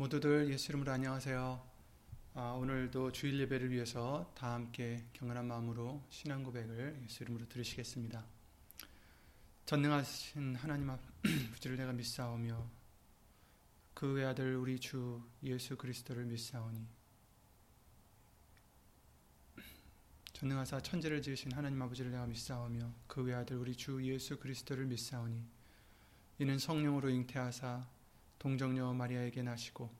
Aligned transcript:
모두들 0.00 0.50
예수 0.50 0.72
이름으로 0.72 0.92
안녕하세요. 0.92 1.62
아, 2.32 2.52
오늘도 2.52 3.12
주일 3.12 3.38
예배를 3.40 3.70
위해서 3.70 4.32
다 4.34 4.54
함께 4.54 5.04
경건한 5.12 5.46
마음으로 5.46 6.02
신앙 6.08 6.42
고백을 6.42 7.02
예수 7.04 7.22
이름으로 7.22 7.46
들으시겠습니다. 7.50 8.24
전능하신 9.66 10.54
하나님 10.54 10.88
아버지를 10.88 11.76
내가 11.76 11.92
믿사오며 11.92 12.66
그 13.92 14.14
외 14.14 14.24
아들 14.24 14.56
우리 14.56 14.80
주 14.80 15.22
예수 15.42 15.76
그리스도를 15.76 16.24
믿사오니 16.24 16.88
전능하사 20.32 20.80
천지를 20.80 21.20
지으신 21.20 21.52
하나님 21.52 21.82
아버지를 21.82 22.10
내가 22.10 22.24
믿사오며 22.24 22.90
그 23.06 23.20
외 23.20 23.34
아들 23.34 23.58
우리 23.58 23.76
주 23.76 24.02
예수 24.02 24.38
그리스도를 24.38 24.86
믿사오니 24.86 25.44
이는 26.38 26.58
성령으로 26.58 27.10
잉태하사 27.10 27.86
동정녀 28.40 28.94
마리아에게 28.94 29.42
나시고 29.42 29.99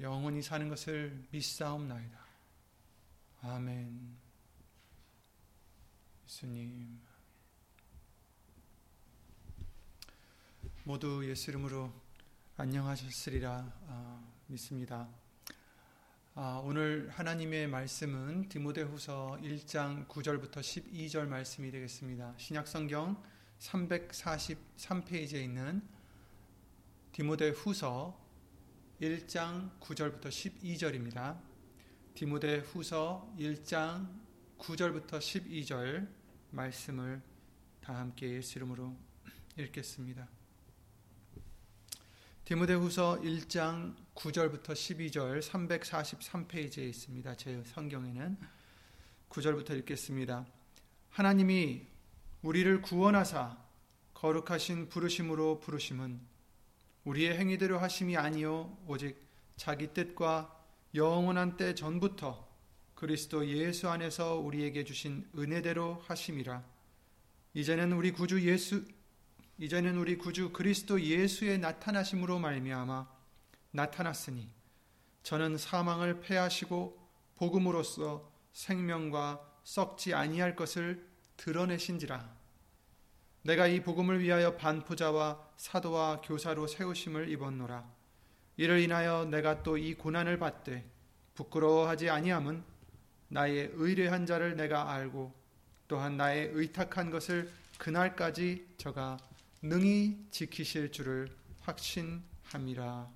영원히 0.00 0.42
사는 0.42 0.68
것을 0.68 1.24
믿사옵나이다. 1.30 2.18
아멘. 3.42 4.16
예수님. 6.24 7.00
모두 10.82 11.24
예수 11.28 11.50
이름으로 11.50 11.92
안녕하셨으리라 12.56 13.72
아, 13.86 14.32
믿습니다. 14.48 15.08
아, 16.34 16.60
오늘 16.64 17.08
하나님의 17.10 17.68
말씀은 17.68 18.48
디모데후서 18.48 19.38
1장 19.42 20.08
9절부터 20.08 20.56
12절 20.56 21.28
말씀이 21.28 21.70
되겠습니다. 21.70 22.34
신약성경 22.36 23.22
343페이지에 23.60 25.44
있는 25.44 25.86
디모데 27.12 27.50
후서 27.50 28.23
1장 29.00 29.70
9절부터 29.80 30.28
12절입니다. 30.28 31.36
디모데 32.14 32.58
후서 32.58 33.28
1장 33.36 34.08
9절부터 34.56 35.18
12절 35.18 36.08
말씀을 36.50 37.20
다 37.80 37.96
함께 37.96 38.30
예수 38.30 38.58
이름으로 38.58 38.96
읽겠습니다. 39.58 40.28
디모데 42.44 42.74
후서 42.74 43.20
1장 43.20 43.96
9절부터 44.14 44.68
12절 44.68 45.42
343페이지에 45.42 46.88
있습니다. 46.88 47.34
제 47.34 47.62
성경에는 47.64 48.38
9절부터 49.28 49.76
읽겠습니다. 49.78 50.46
하나님이 51.10 51.84
우리를 52.42 52.80
구원하사 52.80 53.58
거룩하신 54.14 54.88
부르심으로 54.88 55.58
부르심은 55.58 56.33
우리의 57.04 57.36
행위대로 57.36 57.78
하심이 57.78 58.16
아니요 58.16 58.76
오직 58.86 59.22
자기 59.56 59.88
뜻과 59.92 60.50
영원한 60.94 61.56
때 61.56 61.74
전부터 61.74 62.48
그리스도 62.94 63.46
예수 63.46 63.88
안에서 63.88 64.36
우리에게 64.36 64.84
주신 64.84 65.28
은혜대로 65.36 66.02
하심이라. 66.06 66.64
이제는 67.52 67.92
우리 67.92 68.10
구주 68.12 68.48
예수 68.48 68.84
이제는 69.58 69.96
우리 69.96 70.16
구주 70.16 70.52
그리스도 70.52 71.00
예수의 71.00 71.58
나타나심으로 71.58 72.38
말미암아 72.38 73.06
나타났으니 73.70 74.48
저는 75.22 75.58
사망을 75.58 76.20
패하시고 76.20 76.98
복음으로써 77.36 78.32
생명과 78.52 79.60
썩지 79.64 80.14
아니할 80.14 80.56
것을 80.56 81.06
드러내신지라. 81.36 82.34
내가 83.42 83.66
이 83.66 83.82
복음을 83.82 84.20
위하여 84.20 84.56
반포자와 84.56 85.43
사도와 85.56 86.20
교사로 86.22 86.66
세우심을 86.66 87.28
입었노라. 87.30 87.84
이를 88.56 88.80
인하여 88.80 89.24
내가 89.24 89.62
또 89.62 89.76
이 89.76 89.94
고난을 89.94 90.38
받되 90.38 90.84
부끄러워하지 91.34 92.10
아니함은 92.10 92.62
나의 93.28 93.70
의뢰한 93.74 94.26
자를 94.26 94.56
내가 94.56 94.92
알고 94.92 95.34
또한 95.88 96.16
나의 96.16 96.50
의탁한 96.52 97.10
것을 97.10 97.52
그날까지 97.78 98.74
저가 98.78 99.18
능히 99.62 100.26
지키실 100.30 100.92
줄을 100.92 101.34
확신함이라. 101.62 103.08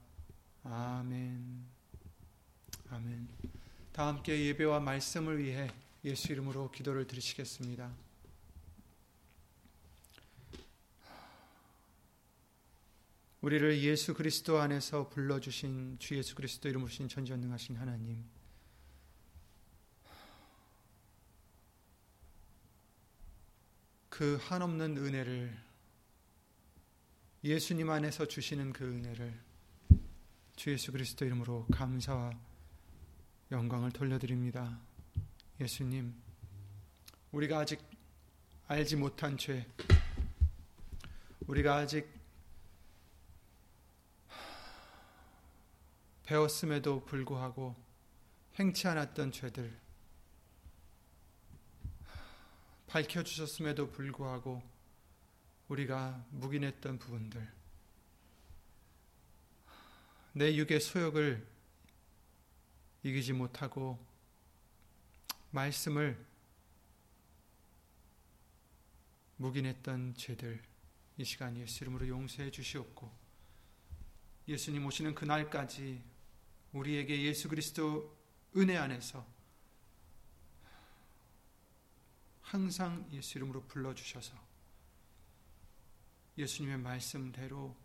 아멘. 0.64 1.64
아멘. 2.90 3.28
다 3.92 4.08
함께 4.08 4.46
예배와 4.46 4.80
말씀을 4.80 5.38
위해 5.38 5.70
예수 6.04 6.32
이름으로 6.32 6.70
기도를 6.70 7.06
드리시겠습니다. 7.06 8.07
우리를 13.40 13.80
예수 13.82 14.14
그리스도 14.14 14.58
안에서 14.58 15.08
불러주신 15.08 15.98
주 15.98 16.16
예수 16.16 16.34
그리스도 16.34 16.68
이름으로 16.68 16.88
신 16.88 17.08
전지전능하신 17.08 17.76
하나님 17.76 18.24
그 24.08 24.36
한없는 24.42 24.96
은혜를 24.96 25.56
예수님 27.44 27.88
안에서 27.88 28.26
주시는 28.26 28.72
그 28.72 28.84
은혜를 28.84 29.32
주 30.56 30.72
예수 30.72 30.90
그리스도 30.90 31.24
이름으로 31.24 31.66
감사와 31.70 32.32
영광을 33.52 33.92
돌려드립니다. 33.92 34.76
예수님, 35.60 36.12
우리가 37.30 37.60
아직 37.60 37.80
알지 38.66 38.96
못한 38.96 39.38
죄, 39.38 39.64
우리가 41.46 41.76
아직 41.76 42.17
배웠음에도 46.28 47.06
불구하고 47.06 47.74
행치 48.56 48.86
않았던 48.86 49.32
죄들, 49.32 49.74
밝혀 52.86 53.22
주셨음에도 53.22 53.90
불구하고 53.90 54.62
우리가 55.68 56.22
묵인했던 56.32 56.98
부분들, 56.98 57.50
내 60.34 60.54
육의 60.54 60.80
소욕을 60.80 61.46
이기지 63.04 63.32
못하고 63.32 63.98
말씀을 65.50 66.26
묵인했던 69.38 70.14
죄들, 70.14 70.62
이 71.16 71.24
시간 71.24 71.56
예수 71.56 71.84
이름으로 71.84 72.06
용서해 72.06 72.50
주시옵고, 72.50 73.10
예수님 74.46 74.84
오시는 74.84 75.14
그날까지 75.14 76.17
우리에게 76.72 77.22
예수 77.22 77.48
그리스도 77.48 78.16
은혜 78.56 78.76
안에서 78.76 79.26
항상 82.42 83.06
예수 83.12 83.38
이름으로 83.38 83.62
불러주셔서 83.64 84.34
예수님의 86.38 86.78
말씀대로 86.78 87.76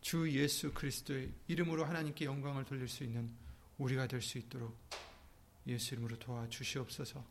주 0.00 0.30
예수 0.32 0.72
그리스도의 0.72 1.32
이름으로 1.46 1.84
하나님께 1.84 2.24
영광을 2.24 2.64
돌릴 2.64 2.88
수 2.88 3.04
있는 3.04 3.34
우리가 3.78 4.06
될 4.06 4.20
수 4.20 4.38
있도록 4.38 4.76
예수 5.66 5.94
이름으로 5.94 6.18
도와주시옵소서. 6.18 7.24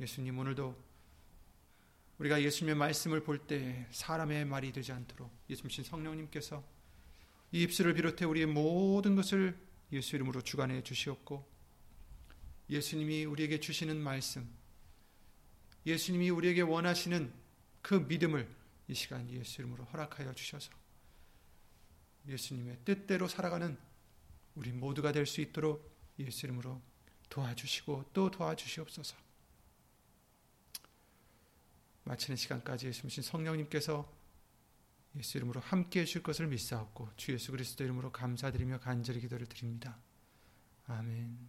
예수님 0.00 0.38
오늘도 0.38 0.88
우리가 2.18 2.42
예수님의 2.42 2.74
말씀을 2.76 3.22
볼 3.22 3.46
때 3.46 3.86
사람의 3.90 4.44
말이 4.44 4.72
되지 4.72 4.92
않도록 4.92 5.30
예수님 5.50 5.84
성령님께서 5.84 6.64
이 7.52 7.62
입술을 7.62 7.94
비롯해 7.94 8.24
우리의 8.24 8.46
모든 8.46 9.16
것을 9.16 9.58
예수 9.92 10.16
이름으로 10.16 10.42
주관해 10.42 10.82
주시옵고 10.82 11.48
예수님이 12.70 13.24
우리에게 13.24 13.60
주시는 13.60 13.96
말씀 13.96 14.48
예수님이 15.86 16.30
우리에게 16.30 16.60
원하시는 16.60 17.32
그 17.80 17.94
믿음을 17.94 18.48
이 18.88 18.94
시간 18.94 19.30
예수 19.30 19.62
이름으로 19.62 19.84
허락하여 19.84 20.34
주셔서 20.34 20.70
예수님의 22.26 22.78
뜻대로 22.84 23.26
살아가는 23.28 23.78
우리 24.54 24.72
모두가 24.72 25.12
될 25.12 25.24
수 25.24 25.40
있도록 25.40 25.96
예수 26.18 26.46
이름으로 26.46 26.82
도와주시고 27.28 28.10
또 28.12 28.30
도와주시옵소서. 28.30 29.16
마치는 32.04 32.36
시간까지 32.36 32.86
예수님 32.86 33.22
성령님께서 33.22 34.10
예수 35.16 35.38
이름으로 35.38 35.60
함께 35.60 36.00
해줄 36.00 36.22
것을 36.22 36.46
믿사옵고 36.48 37.10
주 37.16 37.32
예수 37.32 37.50
그리스도 37.50 37.84
이름으로 37.84 38.12
감사드리며 38.12 38.80
간절히 38.80 39.20
기도를 39.20 39.46
드립니다. 39.46 39.98
아멘. 40.86 41.48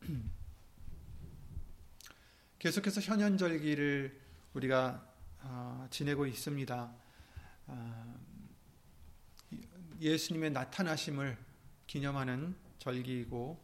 계속해서 2.58 3.00
현현절기를 3.00 4.20
우리가 4.54 5.06
어, 5.42 5.86
지내고 5.90 6.26
있습니다. 6.26 6.94
어, 7.66 8.20
예수님의 10.00 10.50
나타나심을 10.50 11.36
기념하는 11.86 12.54
절기이고 12.78 13.62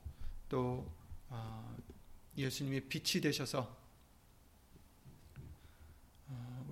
또 0.48 0.92
어, 1.28 1.76
예수님이 2.36 2.80
빛이 2.88 3.22
되셔서 3.22 3.60
어, 3.60 3.85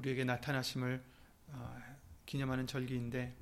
우리에게 0.04 0.24
나타나심을 0.24 1.02
어, 1.48 1.78
기념하는 2.26 2.66
절기인데 2.66 3.34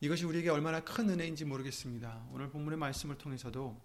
이것이 0.00 0.24
우리에게 0.24 0.50
얼마나 0.50 0.80
큰 0.80 1.10
은혜인지 1.10 1.44
모르겠습니다. 1.44 2.26
오늘 2.30 2.50
본문의 2.50 2.78
말씀을 2.78 3.18
통해서도 3.18 3.80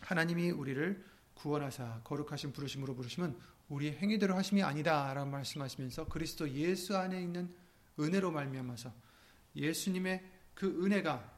하나님이 0.00 0.50
우리를 0.50 1.04
구원하사 1.34 2.00
거룩하신 2.04 2.52
부르심으로 2.52 2.94
부르시면 2.94 3.38
우리의 3.68 3.96
행위대로 3.98 4.34
하심이 4.34 4.62
아니다라고 4.62 5.28
말씀하시면서 5.30 6.06
그리스도 6.06 6.48
예수 6.50 6.96
안에 6.96 7.20
있는 7.20 7.54
은혜로 7.98 8.30
말미암아서 8.30 8.92
예수님의 9.56 10.24
그 10.54 10.84
은혜가 10.84 11.30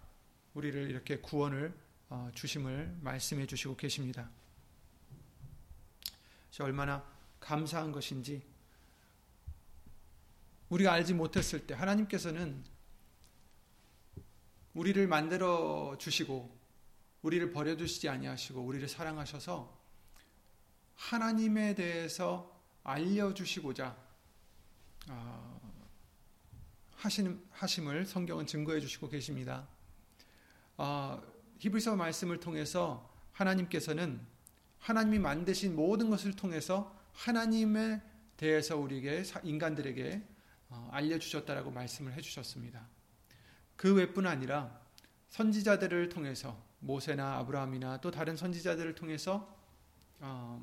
우리를 0.54 0.90
이렇게 0.90 1.18
구원을 1.18 1.74
어, 2.08 2.30
주심을 2.34 2.98
말씀해 3.00 3.46
주시고 3.46 3.76
계십니다. 3.76 4.30
얼마나 6.60 7.13
감사한 7.44 7.92
것인지 7.92 8.42
우리가 10.70 10.92
알지 10.92 11.12
못했을 11.12 11.66
때 11.66 11.74
하나님께서는 11.74 12.64
우리를 14.72 15.06
만들어 15.06 15.94
주시고 15.98 16.58
우리를 17.20 17.52
버려 17.52 17.76
두시지 17.76 18.08
아니하시고 18.08 18.60
우리를 18.62 18.88
사랑하셔서 18.88 19.78
하나님에 20.96 21.74
대해서 21.74 22.50
알려 22.82 23.34
주시고자 23.34 23.94
어, 25.10 25.60
하심, 26.96 27.46
하심을 27.50 28.06
성경은 28.06 28.46
증거해 28.46 28.80
주시고 28.80 29.10
계십니다. 29.10 29.68
어, 30.78 31.22
히브리서 31.58 31.96
말씀을 31.96 32.40
통해서 32.40 33.12
하나님께서는 33.32 34.26
하나님이 34.78 35.18
만드신 35.18 35.76
모든 35.76 36.08
것을 36.08 36.34
통해서 36.34 37.03
하나님에 37.14 38.02
대해서 38.36 38.76
우리에게 38.76 39.24
인간들에게 39.42 40.22
어, 40.68 40.88
알려주셨다라고 40.92 41.70
말씀을 41.70 42.12
해주셨습니다. 42.14 42.86
그 43.76 43.94
외뿐 43.94 44.26
아니라 44.26 44.80
선지자들을 45.30 46.08
통해서 46.08 46.62
모세나 46.80 47.38
아브라함이나 47.38 48.00
또 48.00 48.10
다른 48.10 48.36
선지자들을 48.36 48.94
통해서 48.94 49.56
어, 50.20 50.62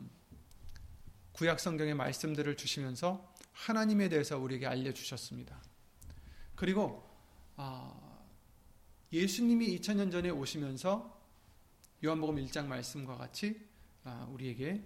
구약 1.33 1.59
성경의 1.59 1.95
말씀들을 1.95 2.55
주시면서 2.57 3.33
하나님에 3.53 4.09
대해서 4.09 4.37
우리에게 4.37 4.67
알려주셨습니다. 4.67 5.61
그리고 6.55 7.09
어, 7.57 8.27
예수님이 9.11 9.77
2000년 9.79 10.11
전에 10.11 10.29
오시면서 10.29 11.19
요한복음 12.03 12.35
1장 12.45 12.65
말씀과 12.65 13.17
같이 13.17 13.59
어, 14.03 14.27
우리에게 14.31 14.83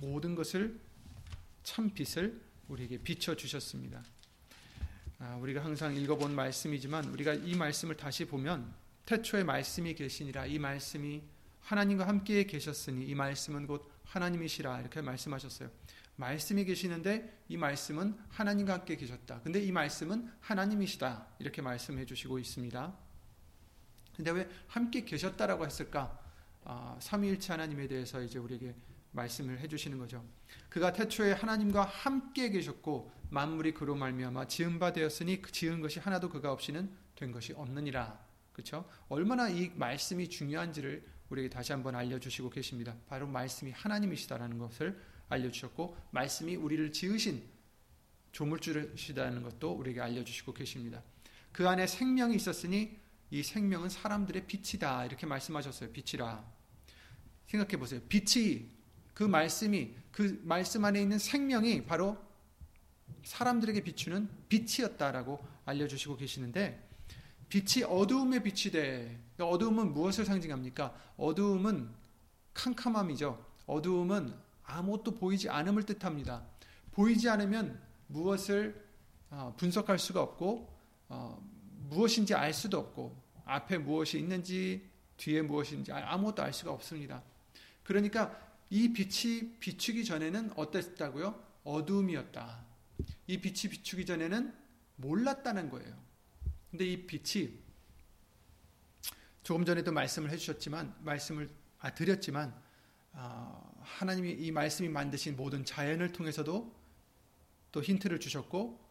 모든 0.00 0.34
것을 0.34 0.78
참 1.62 1.90
빛을 1.90 2.40
우리에게 2.68 2.98
비춰 2.98 3.34
주셨습니다. 3.34 4.02
아, 5.18 5.36
우리가 5.36 5.64
항상 5.64 5.96
읽어본 5.96 6.34
말씀이지만 6.34 7.06
우리가 7.06 7.34
이 7.34 7.54
말씀을 7.56 7.96
다시 7.96 8.26
보면 8.26 8.74
태초에 9.06 9.44
말씀이 9.44 9.94
계시니라 9.94 10.46
이 10.46 10.58
말씀이 10.58 11.22
하나님과 11.60 12.06
함께 12.06 12.44
계셨으니 12.44 13.06
이 13.06 13.14
말씀은 13.14 13.66
곧 13.66 13.90
하나님이시라 14.04 14.80
이렇게 14.80 15.00
말씀하셨어요. 15.00 15.70
말씀이 16.16 16.64
계시는데 16.64 17.42
이 17.48 17.56
말씀은 17.56 18.16
하나님과 18.28 18.74
함께 18.74 18.96
계셨다. 18.96 19.40
근데 19.42 19.60
이 19.60 19.72
말씀은 19.72 20.30
하나님이시다. 20.40 21.26
이렇게 21.38 21.62
말씀해 21.62 22.06
주시고 22.06 22.38
있습니다. 22.38 22.96
근데 24.16 24.30
왜 24.30 24.48
함께 24.68 25.04
계셨다라고 25.04 25.66
했을까? 25.66 26.18
아, 26.64 26.96
삼위일체 27.00 27.52
하나님에 27.52 27.86
대해서 27.86 28.22
이제 28.22 28.38
우리에게 28.38 28.74
말씀을 29.16 29.58
해 29.58 29.66
주시는 29.66 29.98
거죠. 29.98 30.24
그가 30.68 30.92
태초에 30.92 31.32
하나님과 31.32 31.82
함께 31.84 32.50
계셨고 32.50 33.10
만물이 33.30 33.74
그로 33.74 33.96
말미암아 33.96 34.46
지은 34.46 34.78
바 34.78 34.92
되었으니 34.92 35.42
그 35.42 35.50
지은 35.50 35.80
것이 35.80 35.98
하나도 35.98 36.28
그가 36.28 36.52
없이는 36.52 36.88
된 37.16 37.32
것이 37.32 37.52
없느니라. 37.54 38.24
그렇죠? 38.52 38.88
얼마나 39.08 39.48
이 39.48 39.70
말씀이 39.74 40.28
중요한지를 40.28 41.04
우리에게 41.28 41.50
다시 41.50 41.72
한번 41.72 41.96
알려 41.96 42.18
주시고 42.18 42.50
계십니다. 42.50 42.94
바로 43.08 43.26
말씀이 43.26 43.72
하나님이시다라는 43.72 44.58
것을 44.58 45.00
알려주셨고 45.28 45.96
말씀이 46.12 46.54
우리를 46.54 46.92
지으신 46.92 47.42
조물주시다는 48.32 49.42
것도 49.42 49.72
우리에게 49.72 50.00
알려주시고 50.00 50.54
계십니다. 50.54 51.02
그 51.52 51.68
안에 51.68 51.86
생명이 51.86 52.36
있었으니 52.36 52.98
이 53.30 53.42
생명은 53.42 53.88
사람들의 53.88 54.46
빛이다 54.46 55.06
이렇게 55.06 55.26
말씀하셨어요. 55.26 55.90
빛이라 55.90 56.44
생각해 57.46 57.76
보세요. 57.76 58.00
빛이 58.08 58.75
그 59.16 59.22
말씀이 59.24 59.94
그 60.12 60.38
말씀 60.44 60.84
안에 60.84 61.00
있는 61.00 61.18
생명이 61.18 61.86
바로 61.86 62.18
사람들에게 63.24 63.80
비추는 63.80 64.28
빛이었다라고 64.50 65.42
알려주시고 65.64 66.18
계시는데 66.18 66.86
빛이 67.48 67.82
어두움의 67.84 68.42
빛이 68.42 68.70
돼. 68.72 69.18
어두움은 69.38 69.94
무엇을 69.94 70.26
상징합니까? 70.26 70.94
어두움은 71.16 71.88
캄캄함이죠. 72.52 73.42
어두움은 73.66 74.34
아무것도 74.64 75.14
보이지 75.14 75.48
않음을 75.48 75.84
뜻합니다. 75.84 76.44
보이지 76.92 77.30
않으면 77.30 77.80
무엇을 78.08 78.84
어, 79.30 79.54
분석할 79.56 79.98
수가 79.98 80.20
없고 80.20 80.68
어, 81.08 81.42
무엇인지 81.88 82.34
알 82.34 82.52
수도 82.52 82.80
없고 82.80 83.16
앞에 83.46 83.78
무엇이 83.78 84.18
있는지 84.18 84.90
뒤에 85.16 85.40
무엇인지 85.40 85.90
아무것도 85.90 86.42
알 86.42 86.52
수가 86.52 86.70
없습니다. 86.72 87.22
그러니까 87.82 88.45
이 88.70 88.92
빛이 88.92 89.58
비추기 89.58 90.04
전에는 90.04 90.52
어땠다고요? 90.56 91.44
어두움이었다. 91.64 92.64
이 93.26 93.40
빛이 93.40 93.70
비추기 93.70 94.06
전에는 94.06 94.54
몰랐다는 94.96 95.70
거예요. 95.70 95.96
근데 96.70 96.86
이 96.86 97.06
빛이 97.06 97.58
조금 99.42 99.64
전에도 99.64 99.92
말씀을 99.92 100.30
해주셨지만 100.30 100.96
말씀을 101.00 101.48
아, 101.78 101.94
드렸지만 101.94 102.54
어, 103.12 103.72
하나님이 103.82 104.32
이 104.32 104.50
말씀이 104.50 104.88
만드신 104.88 105.36
모든 105.36 105.64
자연을 105.64 106.12
통해서도 106.12 106.74
또 107.70 107.82
힌트를 107.82 108.18
주셨고 108.18 108.84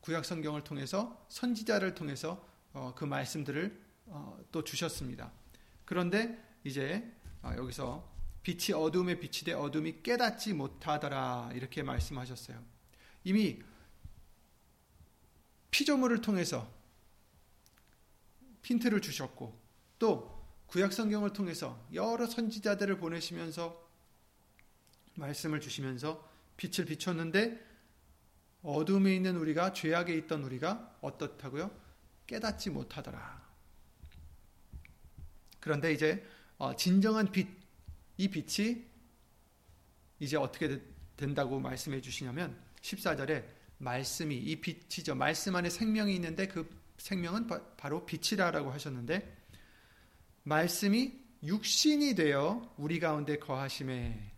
구약 0.00 0.24
성경을 0.24 0.64
통해서 0.64 1.24
선지자를 1.28 1.94
통해서 1.94 2.46
어, 2.72 2.92
그 2.96 3.04
말씀들을 3.04 3.80
어, 4.06 4.38
또 4.50 4.64
주셨습니다. 4.64 5.32
그런데 5.84 6.42
이제 6.64 7.10
어, 7.42 7.52
여기서 7.56 8.13
빛이 8.44 8.74
어둠에 8.74 9.18
빛이 9.18 9.44
돼 9.44 9.52
어둠이 9.54 10.02
깨닫지 10.02 10.52
못하더라 10.52 11.50
이렇게 11.54 11.82
말씀하셨어요. 11.82 12.62
이미 13.24 13.60
피조물을 15.70 16.20
통해서 16.20 16.70
힌트를 18.62 19.00
주셨고 19.00 19.58
또 19.98 20.46
구약 20.66 20.92
성경을 20.92 21.32
통해서 21.32 21.84
여러 21.92 22.26
선지자들을 22.26 22.98
보내시면서 22.98 23.82
말씀을 25.14 25.60
주시면서 25.60 26.28
빛을 26.56 26.86
비췄는데 26.86 27.64
어둠에 28.62 29.16
있는 29.16 29.36
우리가 29.36 29.72
죄악에 29.72 30.14
있던 30.18 30.42
우리가 30.44 30.98
어떻다고요? 31.00 31.70
깨닫지 32.26 32.70
못하더라. 32.70 33.42
그런데 35.60 35.92
이제 35.92 36.26
어, 36.58 36.76
진정한 36.76 37.32
빛, 37.32 37.63
이 38.16 38.28
빛이 38.28 38.84
이제 40.20 40.36
어떻게 40.36 40.80
된다고 41.16 41.58
말씀해 41.60 42.00
주시냐면 42.00 42.58
14절에 42.80 43.44
말씀이 43.78 44.36
이 44.36 44.60
빛이죠. 44.60 45.14
말씀 45.14 45.56
안에 45.56 45.70
생명이 45.70 46.14
있는데 46.14 46.46
그 46.46 46.68
생명은 46.98 47.48
바로 47.76 48.06
빛이라라고 48.06 48.70
하셨는데 48.70 49.36
말씀이 50.44 51.12
육신이 51.42 52.14
되어 52.14 52.74
우리 52.76 53.00
가운데 53.00 53.38
거하심에 53.38 54.32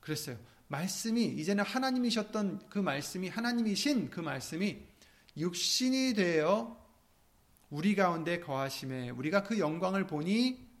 그랬어요. 0.00 0.38
말씀이 0.68 1.24
이제는 1.24 1.64
하나님이셨던 1.64 2.68
그 2.68 2.78
말씀이 2.78 3.28
하나님이신 3.28 4.10
그 4.10 4.20
말씀이 4.20 4.78
육신이 5.36 6.14
되어 6.14 6.80
우리 7.70 7.94
가운데 7.94 8.38
거하심에 8.38 9.10
우리가 9.10 9.42
그 9.44 9.58
영광을 9.58 10.06
보니 10.06 10.71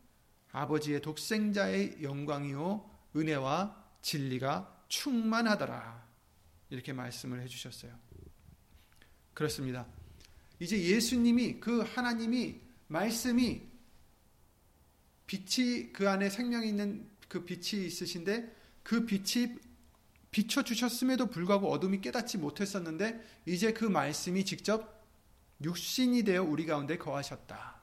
아버지의 0.52 1.00
독생자의 1.00 2.02
영광이요 2.02 2.88
은혜와 3.16 3.84
진리가 4.02 4.84
충만하더라. 4.88 6.06
이렇게 6.70 6.92
말씀을 6.92 7.42
해 7.42 7.46
주셨어요. 7.46 7.92
그렇습니다. 9.34 9.86
이제 10.58 10.80
예수님이 10.80 11.60
그 11.60 11.80
하나님이 11.80 12.60
말씀이 12.86 13.62
빛이 15.26 15.92
그 15.92 16.08
안에 16.08 16.28
생명이 16.28 16.68
있는 16.68 17.08
그 17.28 17.44
빛이 17.44 17.86
있으신데 17.86 18.54
그 18.82 19.06
빛이 19.06 19.56
비춰 20.30 20.62
주셨음에도 20.62 21.26
불구하고 21.28 21.70
어둠이 21.70 22.00
깨닫지 22.00 22.38
못했었는데 22.38 23.22
이제 23.46 23.72
그 23.72 23.84
말씀이 23.84 24.44
직접 24.44 25.02
육신이 25.62 26.24
되어 26.24 26.42
우리 26.42 26.66
가운데 26.66 26.98
거하셨다. 26.98 27.80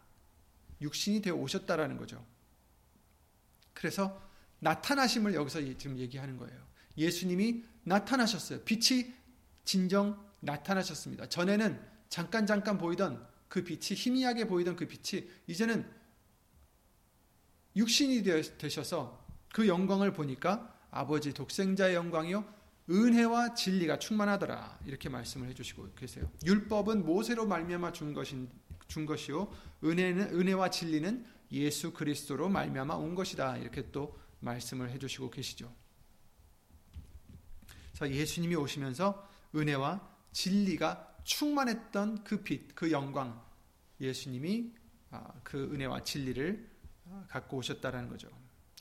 육신이 0.82 1.22
되어 1.22 1.36
오셨다라는 1.36 1.98
거죠. 1.98 2.24
그래서 3.74 4.22
나타나심을 4.60 5.34
여기서 5.34 5.62
지금 5.78 5.98
얘기하는 5.98 6.38
거예요. 6.38 6.58
예수님이 6.98 7.64
나타나셨어요. 7.84 8.62
빛이 8.64 9.14
진정 9.64 10.22
나타나셨습니다. 10.42 11.30
전에는 11.30 11.80
잠깐 12.10 12.46
잠깐 12.46 12.78
보이던 12.78 13.26
그 13.48 13.64
빛이 13.64 13.98
희미하게 13.98 14.48
보이던 14.48 14.76
그 14.76 14.88
빛이 14.88 15.30
이제는 15.48 15.90
육신이 17.76 18.24
되셔서 18.58 19.26
그 19.54 19.68
영광을 19.68 20.14
보니까 20.14 20.76
아버지 20.92 21.34
독생자의 21.34 21.96
영광이요 21.96 22.46
은혜와 22.90 23.54
진리가 23.54 24.00
충만하더라 24.00 24.80
이렇게 24.86 25.10
말씀을 25.10 25.48
해주시고 25.50 25.94
계세요. 25.96 26.30
율법은 26.46 27.06
모세로 27.06 27.46
말미암아 27.46 27.92
준 27.92 28.14
것인 28.14 28.50
준 28.88 29.06
것이요 29.06 29.52
은혜는 29.84 30.34
은혜와 30.34 30.72
진리는 30.72 31.26
예수 31.52 31.94
그리스도로 31.94 32.50
말미암아 32.50 32.96
온 32.96 33.16
것이다 33.16 33.58
이렇게 33.58 33.92
또 33.92 34.18
말씀을 34.40 34.92
해주시고 34.92 35.32
계시죠. 35.32 35.74
자 37.94 38.10
예수님이 38.10 38.56
오시면서 38.56 39.28
은혜와 39.56 40.08
진리가 40.32 41.18
충만했던 41.24 42.24
그 42.24 42.44
빛, 42.44 42.76
그 42.76 42.92
영광, 42.92 43.44
예수님이 44.00 44.74
아, 45.12 45.34
그 45.44 45.64
은혜와 45.74 46.04
진리를 46.04 46.70
아, 47.10 47.26
갖고 47.28 47.58
오셨다라는 47.58 48.10
거죠. 48.10 48.30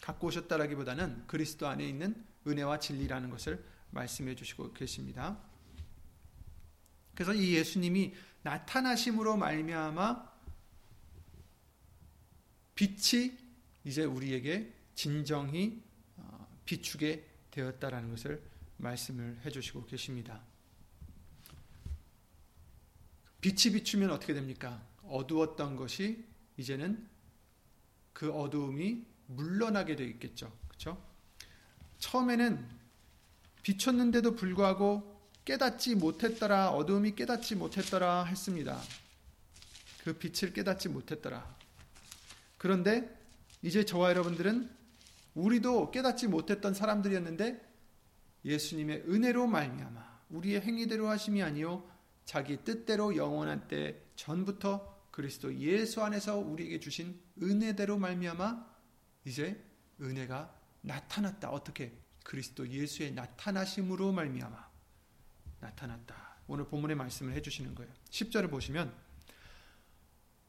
갖고 0.03 0.29
오셨다라기보다는 0.29 1.27
그리스도 1.27 1.67
안에 1.67 1.87
있는 1.89 2.25
은혜와 2.47 2.79
진리라는 2.79 3.31
것을 3.31 3.65
말씀해 3.91 4.35
주시고 4.35 4.73
계십니다. 4.73 5.39
그래서 7.15 7.35
이 7.35 7.55
예수님이 7.55 8.15
나타나심으로 8.43 9.37
말미암아 9.37 10.27
빛이 12.78 13.37
이제 13.82 14.04
우리에게 14.04 14.73
진정히 14.94 15.82
어, 16.16 16.47
비추게 16.64 17.28
되었다라는 17.50 18.11
것을 18.11 18.40
말씀을 18.76 19.40
해주시고 19.44 19.87
계십니다. 19.87 20.40
빛이 23.40 23.75
비추면 23.75 24.12
어떻게 24.12 24.32
됩니까? 24.32 24.80
어두웠던 25.02 25.75
것이 25.75 26.25
이제는 26.56 27.04
그 28.12 28.32
어두움이 28.32 29.04
물러나게 29.26 29.97
되어 29.97 30.06
있겠죠. 30.06 30.56
그렇죠? 30.68 31.04
처음에는 31.99 32.64
비췄는데도 33.64 34.37
불구하고 34.37 35.20
깨닫지 35.44 35.97
못했더라. 35.97 36.70
어두움이 36.70 37.16
깨닫지 37.16 37.56
못했더라 37.56 38.26
했습니다. 38.26 38.80
그 40.04 40.16
빛을 40.16 40.52
깨닫지 40.52 40.88
못했더라. 40.88 41.58
그런데 42.59 43.17
이제 43.62 43.85
저와 43.85 44.11
여러분들은 44.11 44.71
우리도 45.35 45.91
깨닫지 45.91 46.27
못했던 46.27 46.75
사람들이었는데 46.75 47.67
예수님의 48.45 49.05
은혜로 49.09 49.47
말미암아 49.47 50.19
우리의 50.31 50.61
행위대로 50.61 51.09
하심이 51.09 51.43
아니요 51.43 51.88
자기 52.25 52.59
뜻대로 52.65 53.17
영원한 53.17 53.69
때 53.69 54.03
전부터 54.17 54.99
그리스도 55.11 55.55
예수 55.57 56.03
안에서 56.03 56.37
우리에게 56.37 56.79
주신 56.79 57.21
은혜대로 57.43 57.99
말미암아 57.99 58.67
이제 59.25 59.65
은혜가 60.00 60.55
나타났다. 60.83 61.50
어떻게? 61.50 61.99
그리스도 62.23 62.69
예수의 62.69 63.12
나타나심으로 63.12 64.12
말미암아 64.12 64.69
나타났다. 65.61 66.37
오늘 66.47 66.67
본문의 66.67 66.97
말씀을 66.97 67.33
해 67.35 67.43
주시는 67.43 67.75
거예요. 67.75 67.91
10절을 68.11 68.50
보시면 68.50 68.95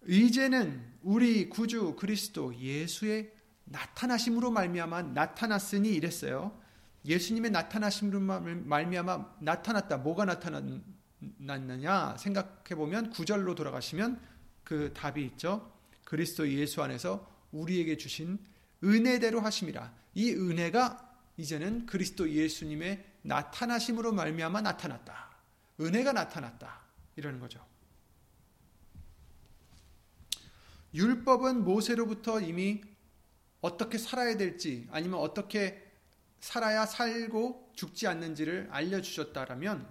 이제는 0.08 0.84
우리 1.02 1.50
구주 1.50 1.96
그리스도 1.96 2.56
예수의 2.56 3.32
나타나심으로 3.66 4.52
말미암아 4.52 5.02
나타났으니 5.04 5.90
이랬어요. 5.90 6.60
예수님의 7.06 7.52
나타나심으로 7.52 8.20
말미암아 8.20 9.38
나타났다. 9.42 9.98
뭐가 9.98 10.26
나타났 10.26 10.64
났느냐 11.38 12.18
생각해 12.18 12.76
보면 12.76 13.10
구절로 13.10 13.56
돌아가시면 13.56 14.20
그 14.64 14.94
답이 14.94 15.24
있죠. 15.26 15.72
그리스도 16.06 16.50
예수 16.50 16.82
안에서 16.82 17.30
우리에게 17.52 17.98
주신 17.98 18.40
은혜대로 18.84 19.42
하심이라. 19.42 19.94
이 20.16 20.32
은혜가 20.32 21.10
이제는 21.38 21.86
그리스도 21.86 22.30
예수님의 22.30 23.06
나타나심으로 23.22 24.12
말미암아 24.14 24.62
나타났다. 24.62 25.30
은혜가 25.80 26.14
나타났다. 26.14 26.82
이러는 27.16 27.40
거죠. 27.40 27.69
율법은 30.94 31.64
모세로부터 31.64 32.40
이미 32.42 32.82
어떻게 33.62 33.98
살아야 33.98 34.38
될지 34.38 34.88
아니면 34.92 35.20
어떻게 35.20 35.86
살아야 36.40 36.86
살고 36.86 37.74
죽지 37.76 38.08
않는지를 38.08 38.70
알려주셨다라면 38.72 39.88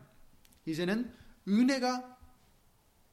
이제는 0.66 1.14
은혜가 1.46 2.18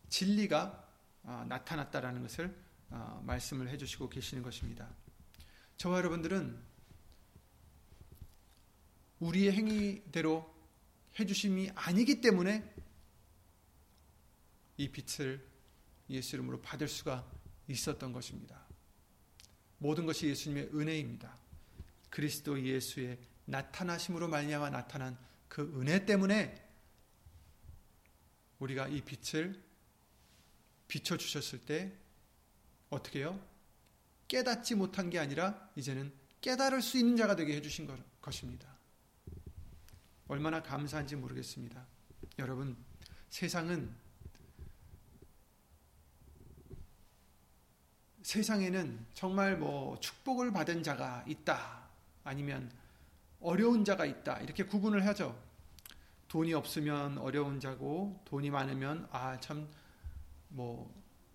진리가 0.09 0.83
아, 1.23 1.45
나타났다라는 1.47 2.21
것을 2.21 2.55
아, 2.91 3.21
말씀을 3.25 3.69
해주시고 3.69 4.09
계시는 4.09 4.43
것입니다. 4.43 4.87
저와 5.77 5.97
여러분들은 5.97 6.57
우리의 9.19 9.51
행위대로 9.53 10.53
해주심이 11.19 11.71
아니기 11.75 12.21
때문에 12.21 12.73
이 14.77 14.89
빛을 14.89 15.45
예수 16.09 16.35
이름으로 16.35 16.61
받을 16.61 16.87
수가 16.87 17.25
있었던 17.67 18.11
것입니다. 18.11 18.65
모든 19.77 20.05
것이 20.05 20.27
예수님의 20.27 20.69
은혜입니다. 20.73 21.37
그리스도 22.09 22.61
예수의 22.61 23.19
나타나심으로 23.45 24.27
말미암아 24.27 24.69
나타난 24.69 25.17
그 25.47 25.61
은혜 25.79 26.05
때문에 26.05 26.63
우리가 28.59 28.87
이 28.87 29.01
빛을 29.01 29.61
비춰 30.87 31.17
주셨을 31.17 31.59
때 31.65 31.93
어떻게 32.89 33.21
요 33.21 33.39
깨닫지 34.27 34.75
못한 34.75 35.09
게 35.09 35.19
아니라 35.19 35.69
이제는 35.75 36.11
깨달을 36.41 36.81
수 36.81 36.97
있는 36.97 37.17
자가 37.17 37.35
되게 37.35 37.55
해 37.55 37.61
주신 37.61 37.89
것입니다. 38.21 38.75
얼마나 40.27 40.61
감사한지 40.61 41.15
모르겠습니다. 41.15 41.85
여러분, 42.39 42.75
세상은 43.29 43.95
세상에는 48.25 49.05
정말 49.13 49.55
뭐 49.55 49.99
축복을 49.99 50.51
받은 50.51 50.81
자가 50.81 51.23
있다. 51.27 51.83
아니면 52.23 52.71
어려운 53.39 53.85
자가 53.85 54.05
있다. 54.05 54.39
이렇게 54.39 54.63
구분을 54.65 55.05
하죠. 55.05 55.39
돈이 56.27 56.51
없으면 56.55 57.19
어려운 57.19 57.59
자고 57.59 58.19
돈이 58.25 58.49
많으면 58.49 59.07
아 59.11 59.39
참 59.39 59.67
뭐 60.49 60.91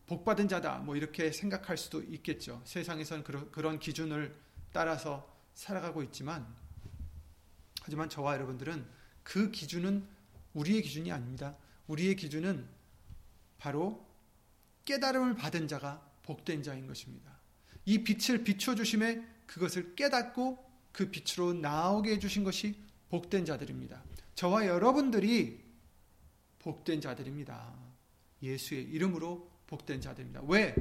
복받은 0.06 0.48
자다 0.48 0.78
뭐 0.78 0.96
이렇게 0.96 1.30
생각할 1.30 1.76
수도 1.76 2.02
있겠죠. 2.02 2.60
세상에서는 2.64 3.22
그런, 3.22 3.50
그런 3.52 3.78
기준을 3.78 4.34
따라서 4.72 5.32
살아가고 5.54 6.02
있지만 6.04 6.44
하지만 7.82 8.08
저와 8.08 8.34
여러분들은 8.34 8.84
그 9.22 9.52
기준은 9.52 10.04
우리의 10.54 10.82
기준이 10.82 11.12
아닙니다. 11.12 11.54
우리의 11.86 12.16
기준은 12.16 12.66
바로 13.58 14.04
깨달음을 14.86 15.36
받은 15.36 15.68
자가 15.68 16.09
복된 16.30 16.62
자인 16.62 16.86
것입니다. 16.86 17.40
이 17.84 18.04
빛을 18.04 18.44
비춰 18.44 18.76
주심에 18.76 19.20
그것을 19.46 19.96
깨닫고 19.96 20.64
그 20.92 21.10
빛으로 21.10 21.54
나오게 21.54 22.12
해 22.12 22.18
주신 22.20 22.44
것이 22.44 22.80
복된 23.08 23.44
자들입니다. 23.44 24.04
저와 24.36 24.68
여러분들이 24.68 25.60
복된 26.60 27.00
자들입니다. 27.00 27.74
예수의 28.42 28.84
이름으로 28.84 29.50
복된 29.66 30.00
자들입니다. 30.00 30.42
왜? 30.46 30.76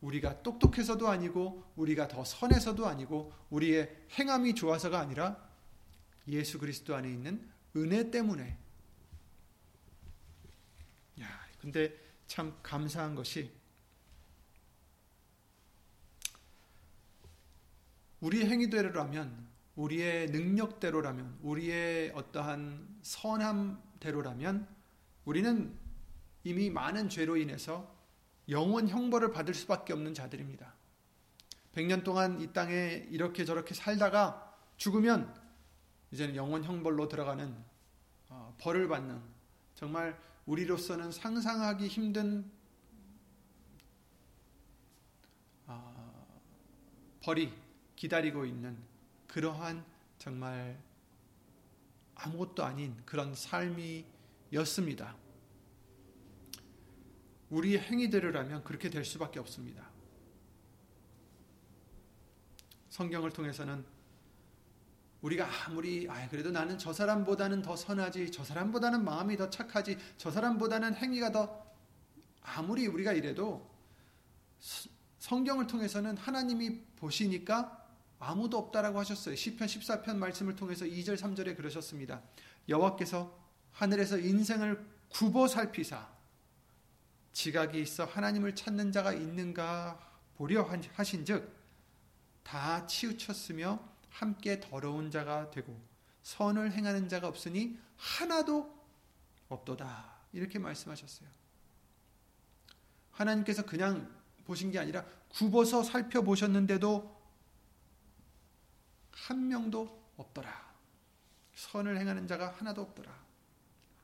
우리가 0.00 0.42
똑똑해서도 0.42 1.06
아니고, 1.08 1.70
우리가 1.76 2.08
더 2.08 2.24
선해서도 2.24 2.86
아니고, 2.86 3.30
우리의 3.50 4.06
행함이 4.18 4.54
좋아서가 4.54 5.00
아니라 5.00 5.36
예수 6.28 6.58
그리스도 6.58 6.96
안에 6.96 7.10
있는 7.10 7.46
은혜 7.76 8.10
때문에. 8.10 8.56
야, 11.20 11.46
근데 11.58 11.94
참 12.26 12.56
감사한 12.62 13.14
것이 13.14 13.57
우리의 18.20 18.46
행위대로라면 18.46 19.48
우리의 19.78 20.30
능력대로라면, 20.30 21.38
우리의 21.40 22.10
어떠한 22.10 22.98
선함대로라면, 23.02 24.66
우리는 25.24 25.78
이미 26.42 26.68
많은 26.68 27.08
죄로 27.08 27.36
인해서 27.36 27.96
영원 28.48 28.88
형벌을 28.88 29.30
받을 29.30 29.54
수밖에 29.54 29.92
없는 29.92 30.14
자들입니다. 30.14 30.74
100년 31.74 32.02
동안 32.02 32.40
이 32.40 32.52
땅에 32.52 33.06
이렇게 33.10 33.44
저렇게 33.44 33.72
살다가 33.72 34.56
죽으면 34.78 35.32
이제는 36.10 36.34
영원 36.34 36.64
형벌로 36.64 37.06
들어가는 37.06 37.54
어, 38.30 38.54
벌을 38.58 38.88
받는 38.88 39.20
정말 39.74 40.18
우리로서는 40.46 41.12
상상하기 41.12 41.86
힘든 41.86 42.50
어, 45.66 46.42
벌이 47.22 47.52
기다리고 47.98 48.46
있는 48.46 48.78
그러한 49.26 49.84
정말 50.18 50.80
아무것도 52.14 52.64
아닌 52.64 52.96
그런 53.04 53.34
삶이었습니다. 53.34 55.16
우리의 57.50 57.80
행위대로라면 57.80 58.62
그렇게 58.62 58.88
될 58.88 59.04
수밖에 59.04 59.40
없습니다. 59.40 59.90
성경을 62.90 63.32
통해서는 63.32 63.84
우리가 65.20 65.48
아무리 65.66 66.08
아 66.08 66.28
그래도 66.28 66.52
나는 66.52 66.78
저 66.78 66.92
사람보다는 66.92 67.62
더 67.62 67.74
선하지 67.74 68.30
저 68.30 68.44
사람보다는 68.44 69.04
마음이 69.04 69.36
더 69.36 69.50
착하지 69.50 69.98
저 70.16 70.30
사람보다는 70.30 70.94
행위가 70.94 71.32
더 71.32 71.66
아무리 72.42 72.86
우리가 72.86 73.12
이래도 73.12 73.68
성경을 75.18 75.66
통해서는 75.66 76.16
하나님이 76.16 76.80
보시니까 76.94 77.77
아무도 78.18 78.58
없다라고 78.58 78.98
하셨어요. 78.98 79.36
시편 79.36 79.68
14편 79.68 80.16
말씀을 80.16 80.56
통해서 80.56 80.84
2절 80.84 81.16
3절에 81.16 81.56
그러셨습니다. 81.56 82.22
여호와께서 82.68 83.36
하늘에서 83.72 84.18
인생을 84.18 84.84
굽어 85.08 85.46
살피사 85.46 86.08
지각이 87.32 87.80
있어 87.80 88.04
하나님을 88.04 88.54
찾는 88.54 88.90
자가 88.90 89.12
있는가 89.12 89.98
보려 90.36 90.68
하신즉 90.94 91.56
다 92.42 92.86
치우쳤으며 92.86 93.78
함께 94.10 94.58
더러운 94.58 95.10
자가 95.10 95.50
되고 95.50 95.80
선을 96.22 96.72
행하는 96.72 97.08
자가 97.08 97.28
없으니 97.28 97.78
하나도 97.96 98.78
없도다. 99.48 100.18
이렇게 100.32 100.58
말씀하셨어요. 100.58 101.28
하나님께서 103.12 103.64
그냥 103.64 104.12
보신 104.44 104.70
게 104.70 104.78
아니라 104.78 105.04
굽어서 105.28 105.82
살펴보셨는데도 105.82 107.17
한 109.26 109.48
명도 109.48 110.12
없더라. 110.16 110.68
선을 111.54 111.98
행하는 111.98 112.26
자가 112.26 112.50
하나도 112.52 112.82
없더라. 112.82 113.10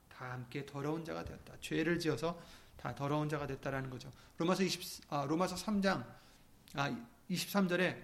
다 0.08 0.32
함께 0.32 0.64
더러운 0.66 1.04
자가 1.04 1.24
되었다. 1.24 1.54
죄를 1.60 1.98
지어서 1.98 2.40
다 2.76 2.94
더러운 2.94 3.28
자가 3.28 3.46
됐다라는 3.46 3.90
거죠. 3.90 4.10
로마서 4.38 4.62
20 4.62 5.12
아, 5.12 5.24
로마서 5.24 5.56
3장 5.56 6.04
아 6.74 7.06
23절에 7.30 8.02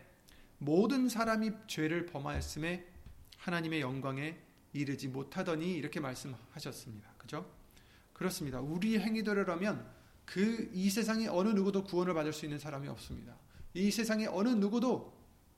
모든 0.59 1.09
사람이 1.09 1.53
죄를 1.67 2.07
범하였음에 2.07 2.87
하나님의 3.39 3.81
영광에 3.81 4.39
이르지 4.73 5.09
못하더니 5.09 5.75
이렇게 5.75 6.01
말씀하셨습니다. 6.01 7.11
그죠? 7.19 7.51
그렇습니다. 8.13 8.61
우리 8.61 8.99
행위대로라면 8.99 10.01
그 10.25 10.71
이 10.73 10.89
세상에 10.91 11.27
어느 11.27 11.49
누구도 11.49 11.83
구원을 11.83 12.15
받을 12.15 12.33
수 12.33 12.47
있는 12.47 12.59
사람이 12.59 12.87
없습니다. 12.89 13.37
이 13.75 13.91
세상에 13.91 14.27
어느 14.27 14.49
누구도 14.49 15.13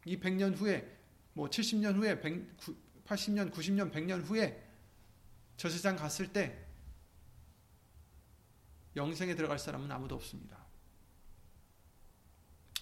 이 0.07 0.19
100년 0.19 0.57
후에 0.57 0.99
뭐 1.35 1.49
70년 1.49 1.97
후에 1.97 2.21
100, 2.21 2.57
80년, 3.05 3.53
90년, 3.53 3.93
100년 3.93 4.25
후에 4.25 4.63
저 5.57 5.69
세상 5.69 5.97
갔을 5.97 6.33
때 6.33 6.67
영생에 8.97 9.35
들어갈 9.35 9.59
사람은 9.59 9.91
아무도 9.91 10.15
없습니다. 10.17 10.63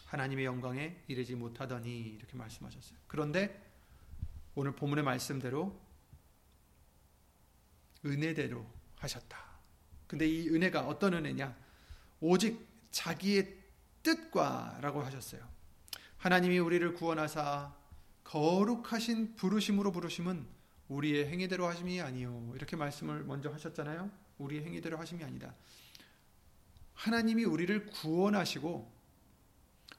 하나님의 0.06 0.44
영광에 0.44 1.04
이르지 1.06 1.36
못하더니 1.36 2.00
이렇게 2.00 2.36
말씀하셨어요. 2.36 2.98
그런데 3.06 3.70
오늘 4.56 4.72
본문의 4.74 5.04
말씀대로 5.04 5.80
은혜대로 8.04 8.66
하셨다. 8.96 9.38
근데 10.08 10.26
이 10.26 10.48
은혜가 10.48 10.88
어떤 10.88 11.14
은혜냐? 11.14 11.56
오직 12.20 12.66
자기의 12.90 13.56
뜻과라고 14.02 15.02
하셨어요. 15.02 15.48
하나님이 16.16 16.58
우리를 16.58 16.92
구원하사 16.94 17.79
거룩하신 18.30 19.34
부르심으로 19.34 19.90
부르심은 19.90 20.46
우리의 20.88 21.26
행위대로 21.26 21.66
하심이 21.66 22.00
아니요. 22.00 22.52
이렇게 22.54 22.76
말씀을 22.76 23.24
먼저 23.24 23.50
하셨잖아요. 23.50 24.08
우리의 24.38 24.64
행위대로 24.64 24.96
하심이 24.98 25.24
아니다. 25.24 25.52
하나님이 26.94 27.44
우리를 27.44 27.86
구원하시고 27.86 28.88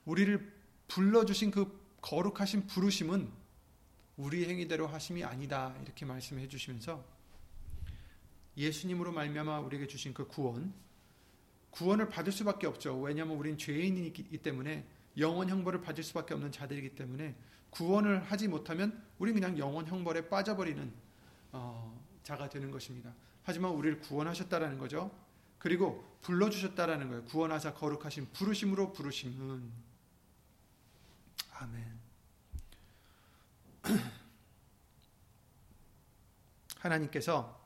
우리를 0.05 0.53
불러주신 0.87 1.51
그 1.51 1.77
거룩하신 1.99 2.67
부르심은 2.67 3.29
우리 4.15 4.47
행위대로 4.47 4.87
하심이 4.87 5.25
아니다. 5.25 5.75
이렇게 5.81 6.05
말씀해 6.05 6.47
주시면서 6.47 7.03
예수님으로 8.55 9.11
말미암아 9.11 9.59
우리에게 9.59 9.87
주신 9.87 10.13
그 10.13 10.25
구원, 10.25 10.73
구원을 11.71 12.07
받을 12.07 12.31
수밖에 12.31 12.65
없죠. 12.65 12.97
왜냐하면 13.01 13.35
우린 13.35 13.57
죄인이기 13.57 14.37
때문에 14.37 14.87
영원 15.17 15.49
형벌을 15.49 15.81
받을 15.81 16.01
수밖에 16.01 16.33
없는 16.33 16.53
자들이기 16.53 16.95
때문에 16.95 17.35
구원을 17.71 18.23
하지 18.23 18.47
못하면 18.47 19.03
우리 19.17 19.33
그냥 19.33 19.57
영원 19.57 19.87
형벌에 19.87 20.29
빠져버리는 20.29 20.93
어, 21.51 21.99
자가 22.23 22.47
되는 22.49 22.69
것입니다. 22.71 23.13
하지만 23.43 23.71
우리를 23.71 23.99
구원하셨다라는 24.01 24.77
거죠. 24.77 25.11
그리고 25.57 26.17
불러주셨다라는 26.21 27.07
거예요. 27.09 27.25
구원하사 27.25 27.73
거룩하신 27.73 28.31
부르심으로 28.33 28.93
부르심은 28.93 29.71
아멘. 31.53 31.99
하나님께서 36.77 37.59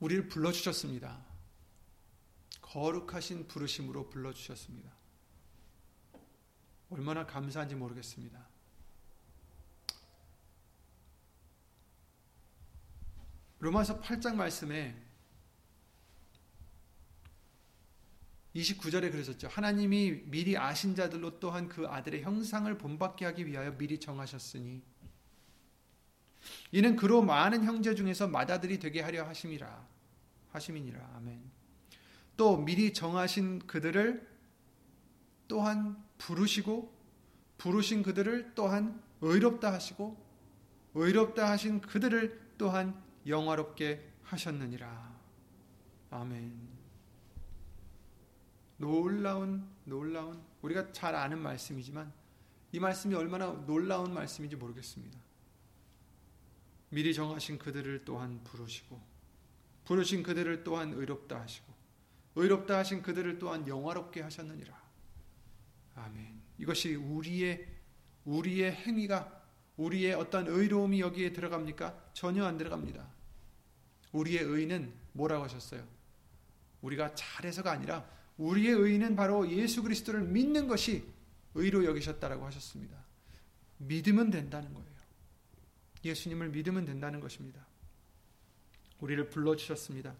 우리를 0.00 0.28
불러주셨습니다. 0.28 1.24
거룩하신 2.60 3.48
부르심으로 3.48 4.10
불러주셨습니다. 4.10 4.97
얼마나 6.90 7.26
감사한지 7.26 7.74
모르겠습니다. 7.74 8.46
로마서 13.60 14.00
8장 14.00 14.36
말씀에 14.36 14.96
29절에 18.54 19.12
그러셨죠. 19.12 19.48
하나님이 19.48 20.22
미리 20.26 20.56
아신 20.56 20.94
자들로 20.94 21.38
또한 21.38 21.68
그 21.68 21.86
아들의 21.86 22.22
형상을 22.22 22.78
본받게 22.78 23.24
하기 23.26 23.46
위하여 23.46 23.76
미리 23.76 24.00
정하셨으니 24.00 24.82
이는 26.72 26.96
그로 26.96 27.22
많은 27.22 27.64
형제 27.64 27.94
중에서 27.94 28.28
맏아들이 28.28 28.78
되게 28.78 29.00
하려 29.00 29.26
하심이라 29.26 29.86
하심이니라. 30.52 31.12
아멘. 31.16 31.42
또 32.36 32.56
미리 32.56 32.92
정하신 32.94 33.66
그들을 33.66 34.26
또한 35.46 36.02
부르시고 36.18 36.92
부르신 37.56 38.02
그들을 38.02 38.52
또한 38.54 39.02
의롭다 39.20 39.72
하시고 39.72 40.16
의롭다 40.94 41.50
하신 41.50 41.80
그들을 41.80 42.54
또한 42.58 43.00
영화롭게 43.26 44.08
하셨느니라. 44.24 45.18
아멘. 46.10 46.78
놀라운 48.78 49.68
놀라운 49.84 50.40
우리가 50.62 50.92
잘 50.92 51.14
아는 51.14 51.38
말씀이지만 51.38 52.12
이 52.72 52.80
말씀이 52.80 53.14
얼마나 53.14 53.50
놀라운 53.66 54.12
말씀인지 54.14 54.56
모르겠습니다. 54.56 55.18
미리 56.90 57.12
정하신 57.12 57.58
그들을 57.58 58.04
또한 58.04 58.42
부르시고 58.44 59.00
부르신 59.84 60.22
그들을 60.22 60.64
또한 60.64 60.92
의롭다 60.92 61.40
하시고 61.40 61.72
의롭다 62.36 62.78
하신 62.78 63.02
그들을 63.02 63.38
또한 63.38 63.66
영화롭게 63.66 64.22
하셨느니라. 64.22 64.87
아멘. 66.04 66.40
이것이 66.58 66.94
우리의 66.94 67.66
우리의 68.24 68.72
행위가 68.72 69.38
우리의 69.76 70.14
어떤 70.14 70.48
의로움이 70.48 71.00
여기에 71.00 71.32
들어갑니까? 71.32 72.10
전혀 72.12 72.44
안 72.44 72.58
들어갑니다. 72.58 73.08
우리의 74.12 74.42
의는 74.42 74.92
뭐라고 75.12 75.44
하셨어요? 75.44 75.86
우리가 76.82 77.14
잘해서가 77.14 77.70
아니라 77.70 78.08
우리의 78.36 78.72
의는 78.74 79.16
바로 79.16 79.48
예수 79.50 79.82
그리스도를 79.82 80.22
믿는 80.22 80.68
것이 80.68 81.04
의로 81.54 81.84
여기셨다라고 81.84 82.44
하셨습니다. 82.46 82.96
믿으면 83.78 84.30
된다는 84.30 84.74
거예요. 84.74 84.88
예수님을 86.04 86.50
믿으면 86.50 86.84
된다는 86.84 87.20
것입니다. 87.20 87.66
우리를 89.00 89.28
불러 89.30 89.56
주셨습니다. 89.56 90.14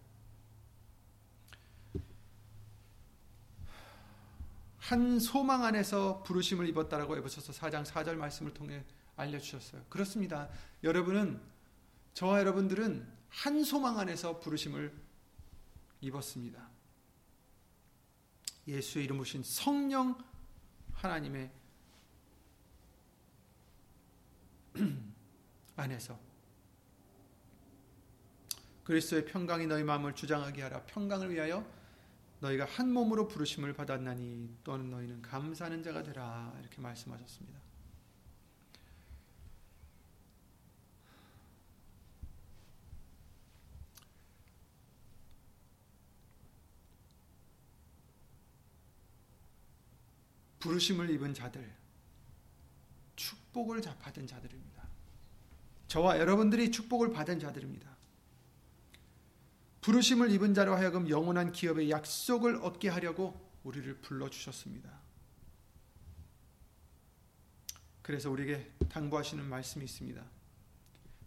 한 4.89 5.19
소망 5.19 5.63
안에서 5.65 6.23
부르심을 6.23 6.67
입었다라고 6.69 7.15
에베소서 7.17 7.53
4장 7.53 7.85
4절 7.85 8.15
말씀을 8.15 8.55
통해 8.55 8.83
알려주셨어요. 9.17 9.85
그렇습니다. 9.87 10.49
여러분은 10.83 11.39
저와 12.15 12.39
여러분들은 12.39 13.07
한 13.29 13.63
소망 13.63 13.99
안에서 13.99 14.39
부르심을 14.39 14.91
입었습니다. 16.01 16.67
예수의 18.67 19.05
이름 19.05 19.19
오신 19.19 19.43
성령 19.43 20.17
하나님의 20.93 21.51
안에서 25.77 26.19
그리스도의 28.85 29.25
평강이 29.25 29.67
너희 29.67 29.83
마음을 29.83 30.15
주장하게 30.15 30.63
하라 30.63 30.81
평강을 30.87 31.31
위하여 31.31 31.78
너희가 32.39 32.65
한 32.65 32.91
몸으로 32.91 33.27
부르심을 33.27 33.73
받았나니 33.73 34.59
또는 34.63 34.89
너희는 34.89 35.21
감사하는 35.21 35.83
자가 35.83 36.03
되라 36.03 36.53
이렇게 36.59 36.81
말씀하셨습니다. 36.81 37.59
부르심을 50.59 51.09
입은 51.09 51.33
자들, 51.33 51.73
축복을 53.15 53.81
받은 53.81 54.27
자들입니다. 54.27 54.87
저와 55.87 56.19
여러분들이 56.19 56.69
축복을 56.69 57.11
받은 57.11 57.39
자들입니다. 57.39 57.98
부르심을 59.81 60.31
입은 60.31 60.53
자로 60.53 60.75
하여금 60.75 61.09
영원한 61.09 61.51
기업의 61.51 61.89
약속을 61.89 62.57
얻게 62.57 62.89
하려고 62.89 63.49
우리를 63.63 64.01
불러 64.01 64.29
주셨습니다. 64.29 64.89
그래서 68.01 68.29
우리에게 68.29 68.71
당부하시는 68.89 69.45
말씀이 69.45 69.85
있습니다. 69.85 70.23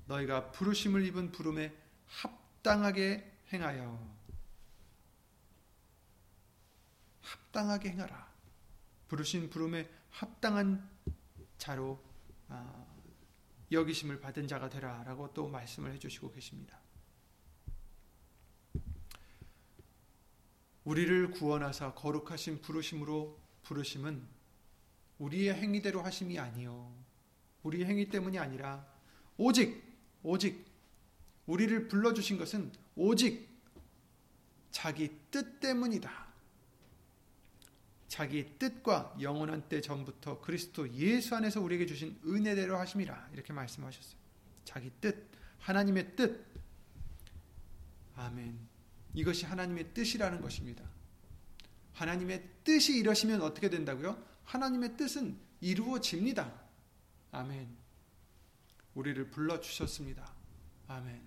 너희가 0.07 0.51
부르심을 0.51 1.05
입은 1.07 1.33
부름에 1.33 1.75
합당하게 2.07 3.41
행하여 3.53 4.23
합당하게 7.21 7.91
행하라. 7.91 8.33
부르신 9.09 9.49
부름에 9.51 9.89
합당한 10.11 10.91
자로 11.59 12.03
아, 12.49 12.87
여기심을 13.71 14.21
받은 14.21 14.49
자가 14.49 14.69
되라라고 14.69 15.33
또 15.33 15.49
말씀을 15.49 15.93
해주시고 15.93 16.33
계십니다. 16.33 16.82
우리를 20.85 21.31
구원하사 21.31 21.95
거룩하신 21.95 22.61
부르심으로 22.61 23.39
부르심은 23.63 24.23
우리의 25.19 25.55
행위대로 25.55 26.03
하심이 26.03 26.39
아니요 26.39 26.93
우리의 27.63 27.87
행위 27.87 28.09
때문이 28.09 28.39
아니라 28.39 28.87
오직 29.37 29.83
오직 30.23 30.65
우리를 31.47 31.89
불러 31.89 32.13
주신 32.15 32.39
것은 32.39 32.73
오직 32.97 33.49
자기 34.71 35.11
뜻 35.31 35.61
때문이다. 35.61 36.33
자기 38.09 38.59
뜻과 38.59 39.17
영원한 39.21 39.69
때 39.69 39.81
전부터 39.81 40.41
그리스도 40.41 40.91
예수 40.93 41.35
안에서 41.35 41.61
우리에게 41.61 41.87
주신 41.87 42.19
은혜대로 42.27 42.77
하심이라 42.77 43.31
이렇게 43.33 43.53
말씀하셨어요. 43.53 44.21
자기 44.65 44.91
뜻, 45.01 45.29
하나님의 45.61 46.17
뜻. 46.17 46.45
아멘. 48.17 48.72
이것이 49.15 49.47
하나님의 49.47 49.95
뜻이라는 49.95 50.41
것입니다. 50.41 50.85
하나님의 51.95 52.49
뜻이 52.65 52.97
이러시면 52.99 53.43
어떻게 53.43 53.69
된다고요? 53.69 54.23
하나님의 54.45 54.97
뜻은 54.97 55.39
이루어집니다. 55.61 56.53
아멘. 57.31 57.77
우리를 58.95 59.31
불러 59.31 59.61
주셨습니다. 59.61 60.35
아멘. 60.89 61.23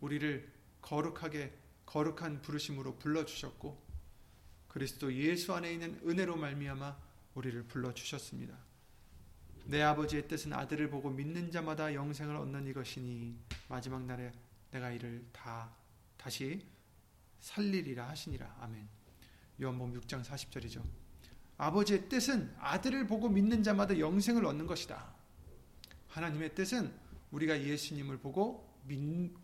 우리를 0.00 0.52
거룩하게 0.80 1.52
거룩한 1.86 2.42
부르심으로 2.42 2.98
불러 2.98 3.24
주셨고 3.24 3.82
그리스도 4.68 5.12
예수 5.14 5.52
안에 5.52 5.72
있는 5.72 6.00
은혜로 6.06 6.36
말미암아 6.36 6.96
우리를 7.34 7.62
불러 7.64 7.92
주셨습니다. 7.92 8.56
내 9.66 9.82
아버지의 9.82 10.26
뜻은 10.28 10.52
아들을 10.52 10.90
보고 10.90 11.10
믿는 11.10 11.50
자마다 11.50 11.94
영생을 11.94 12.36
얻는 12.36 12.66
이것이니 12.66 13.38
마지막 13.68 14.02
날에 14.04 14.32
내가 14.70 14.90
이를 14.90 15.24
다 15.32 15.72
다시 16.16 16.66
살리리라 17.42 18.08
하시니라. 18.08 18.56
아멘. 18.60 18.88
요한복음 19.60 20.00
6장 20.00 20.24
40절이죠. 20.24 20.82
아버지의 21.58 22.08
뜻은 22.08 22.54
아들을 22.58 23.06
보고 23.06 23.28
믿는 23.28 23.62
자마다 23.62 23.98
영생을 23.98 24.46
얻는 24.46 24.66
것이다. 24.66 25.14
하나님의 26.08 26.54
뜻은 26.54 26.92
우리가 27.30 27.60
예수님을 27.60 28.18
보고 28.18 28.80
믿, 28.84 28.98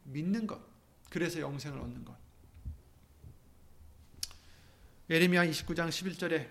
믿는 0.05 0.47
것. 0.47 0.61
그래서 1.11 1.41
영생을 1.41 1.79
얻는 1.79 2.05
것. 2.05 2.17
예레미야 5.11 5.47
29장 5.47 5.89
11절에 5.89 6.49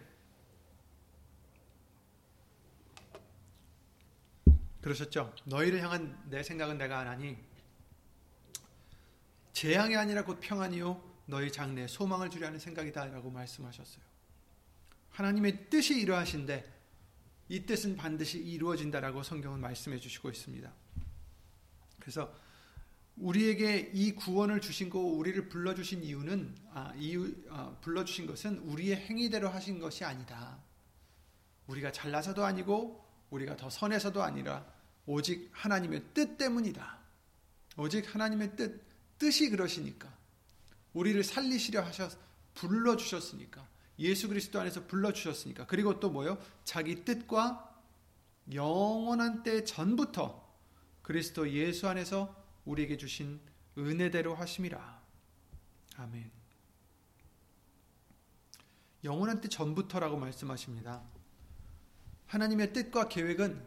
그러셨죠. 4.82 5.34
너희를 5.46 5.82
향한 5.82 6.18
내 6.30 6.44
생각은 6.44 6.78
내가 6.78 7.00
안 7.00 7.08
하니 7.08 7.38
재앙이 9.54 9.96
아니라 9.96 10.24
곧 10.24 10.40
평안이요 10.40 11.07
너희 11.28 11.52
장래에 11.52 11.88
소망을 11.88 12.30
주려 12.30 12.48
하는 12.48 12.58
생각이다라고 12.58 13.30
말씀하셨어요. 13.30 14.04
하나님의 15.10 15.70
뜻이 15.70 16.00
이러하신데 16.00 16.78
이 17.50 17.66
뜻은 17.66 17.96
반드시 17.96 18.40
이루어진다라고 18.40 19.24
성경은 19.24 19.60
말씀해 19.60 20.00
주시고 20.00 20.30
있습니다. 20.30 20.74
그래서 22.00 22.34
우리에게 23.18 23.92
이 23.94 24.14
구원을 24.14 24.62
주신 24.62 24.90
거 24.90 25.00
우리를 25.00 25.50
불러 25.50 25.74
주신 25.74 26.04
이유는 26.04 26.56
아, 26.74 26.94
이유 26.98 27.34
아, 27.50 27.76
불러 27.82 28.06
주신 28.06 28.26
것은 28.26 28.60
우리의 28.60 28.96
행위대로 28.96 29.50
하신 29.50 29.80
것이 29.80 30.04
아니다. 30.06 30.58
우리가 31.68 31.92
잘나서도 31.92 32.46
아니고 32.46 33.04
우리가 33.30 33.58
더 33.58 33.70
선해서도 33.70 34.24
아니라 34.24 34.66
오직 35.06 35.50
하나님의 35.52 36.04
뜻 36.14 36.38
때문이다. 36.38 37.00
오직 37.78 38.14
하나님의 38.14 38.56
뜻 38.56 38.82
뜻이 39.18 39.50
그러시니까 39.50 40.16
우리를 40.98 41.24
살리시려 41.24 41.84
하셔 41.84 42.10
불러 42.56 42.98
주셨으니까 42.98 43.68
예수 44.00 44.28
그리스도 44.28 44.60
안에서 44.60 44.88
불러 44.88 45.14
주셨으니까 45.14 45.68
그리고 45.68 46.00
또 46.00 46.10
뭐요? 46.10 46.40
자기 46.64 47.06
뜻과 47.06 47.84
영원한 48.54 49.44
때 49.44 49.64
전부터 49.64 50.44
그리스도 51.04 51.50
예수 51.52 51.88
안에서 51.88 52.36
우리에게 52.66 52.98
주신 52.98 53.40
은혜대로 53.78 54.34
하심이라. 54.34 55.02
아멘. 55.98 56.32
영원한 59.04 59.40
때 59.40 59.48
전부터라고 59.50 60.18
말씀하십니다. 60.18 61.04
하나님의 62.26 62.74
뜻과 62.74 63.08
계획은 63.08 63.64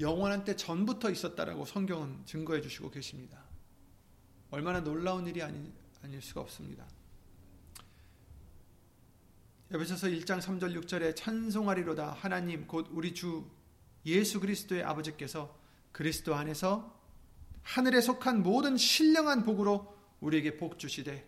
영원한 0.00 0.44
때 0.44 0.56
전부터 0.56 1.10
있었다라고 1.10 1.64
성경은 1.64 2.26
증거해 2.26 2.60
주시고 2.60 2.90
계십니다. 2.90 3.44
얼마나 4.50 4.80
놀라운 4.80 5.26
일이 5.28 5.42
아니, 5.42 5.72
아닐 6.02 6.20
수가 6.20 6.40
없습니다. 6.42 6.86
에베소서 9.70 10.08
1장 10.08 10.40
3절 10.40 10.78
6절에 10.82 11.16
찬송하리로다 11.16 12.12
하나님 12.12 12.66
곧 12.66 12.88
우리 12.90 13.14
주 13.14 13.48
예수 14.04 14.40
그리스도의 14.40 14.82
아버지께서 14.82 15.56
그리스도 15.92 16.34
안에서 16.34 17.00
하늘에 17.62 18.00
속한 18.00 18.42
모든 18.42 18.76
신령한 18.76 19.44
복으로 19.44 19.96
우리에게 20.20 20.56
복 20.56 20.78
주시되 20.78 21.26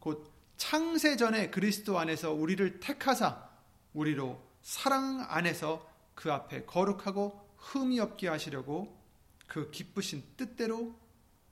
곧 0.00 0.30
창세 0.56 1.16
전에 1.16 1.50
그리스도 1.50 1.98
안에서 1.98 2.32
우리를 2.32 2.80
택하사 2.80 3.48
우리로 3.94 4.42
사랑 4.60 5.24
안에서 5.28 5.88
그 6.14 6.32
앞에 6.32 6.64
거룩하고 6.64 7.48
흠이 7.56 8.00
없게 8.00 8.28
하시려고 8.28 9.00
그 9.46 9.70
기쁘신 9.70 10.24
뜻대로 10.36 10.98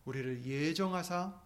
우리를 0.04 0.44
예정하사 0.44 1.45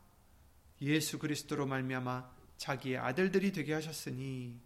예수 0.81 1.19
그리스도로 1.19 1.66
말미암아 1.66 2.31
자기의 2.57 2.99
아들들이 2.99 3.53
되게 3.53 3.75
하셨으니 3.75 4.61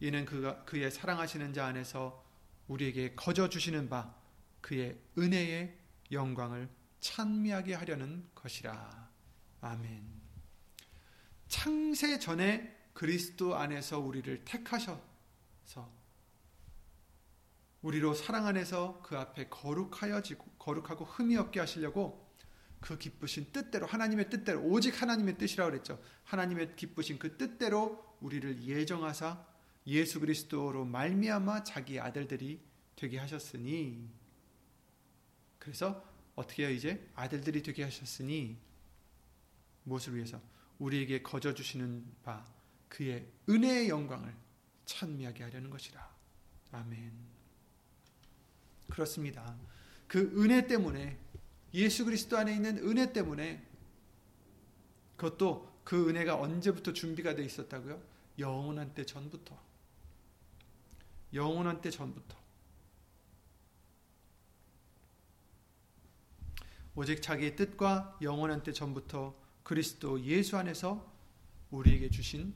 이는 0.00 0.24
그가 0.24 0.64
그의 0.64 0.90
사랑하시는 0.90 1.52
자 1.52 1.66
안에서 1.66 2.24
우리에게 2.68 3.14
거저 3.14 3.48
주시는 3.48 3.88
바 3.88 4.14
그의 4.60 4.98
은혜의 5.18 5.78
영광을 6.12 6.68
찬미하게 7.00 7.74
하려는 7.74 8.28
것이라. 8.34 9.10
아멘. 9.60 10.20
창세 11.48 12.18
전에 12.18 12.76
그리스도 12.92 13.56
안에서 13.56 13.98
우리를 13.98 14.44
택하셔서 14.44 15.00
우리로 17.82 18.14
사랑 18.14 18.46
안에서 18.46 19.00
그 19.02 19.16
앞에 19.16 19.48
거룩하여지고 19.48 20.44
거룩하고 20.58 21.04
흠이 21.04 21.36
없게 21.36 21.60
하시려고 21.60 22.29
그 22.80 22.96
기쁘신 22.96 23.52
뜻대로 23.52 23.86
하나님의 23.86 24.30
뜻대로 24.30 24.62
오직 24.62 25.00
하나님의 25.00 25.36
뜻이라고 25.38 25.70
그랬죠. 25.70 26.02
하나님의 26.24 26.76
기쁘신 26.76 27.18
그 27.18 27.36
뜻대로 27.36 28.16
우리를 28.20 28.62
예정하사 28.64 29.46
예수 29.86 30.20
그리스도로 30.20 30.84
말미암아 30.84 31.64
자기 31.64 32.00
아들들이 32.00 32.60
되게 32.96 33.18
하셨으니. 33.18 34.08
그래서 35.58 36.04
어떻게 36.34 36.64
해요 36.64 36.72
이제? 36.72 37.10
아들들이 37.14 37.62
되게 37.62 37.82
하셨으니 37.82 38.58
무엇을 39.84 40.14
위해서? 40.14 40.40
우리에게 40.78 41.22
거저 41.22 41.54
주시는 41.54 42.04
바 42.22 42.44
그의 42.88 43.26
은혜의 43.48 43.88
영광을 43.88 44.34
찬미하게 44.86 45.44
하려는 45.44 45.70
것이라. 45.70 46.10
아멘. 46.72 47.12
그렇습니다. 48.88 49.56
그 50.08 50.32
은혜 50.36 50.66
때문에 50.66 51.18
예수 51.74 52.04
그리스도 52.04 52.36
안에 52.36 52.54
있는 52.54 52.78
은혜 52.78 53.12
때문에 53.12 53.66
그것도 55.16 55.80
그 55.84 56.08
은혜가 56.08 56.40
언제부터 56.40 56.92
준비가 56.92 57.34
되어 57.34 57.44
있었다고요? 57.44 58.02
영원한 58.38 58.94
때 58.94 59.04
전부터. 59.04 59.58
영원한 61.34 61.80
때 61.80 61.90
전부터. 61.90 62.38
오직 66.94 67.22
자기의 67.22 67.56
뜻과 67.56 68.18
영원한 68.20 68.62
때 68.62 68.72
전부터 68.72 69.34
그리스도 69.62 70.20
예수 70.22 70.56
안에서 70.56 71.10
우리에게 71.70 72.10
주신 72.10 72.54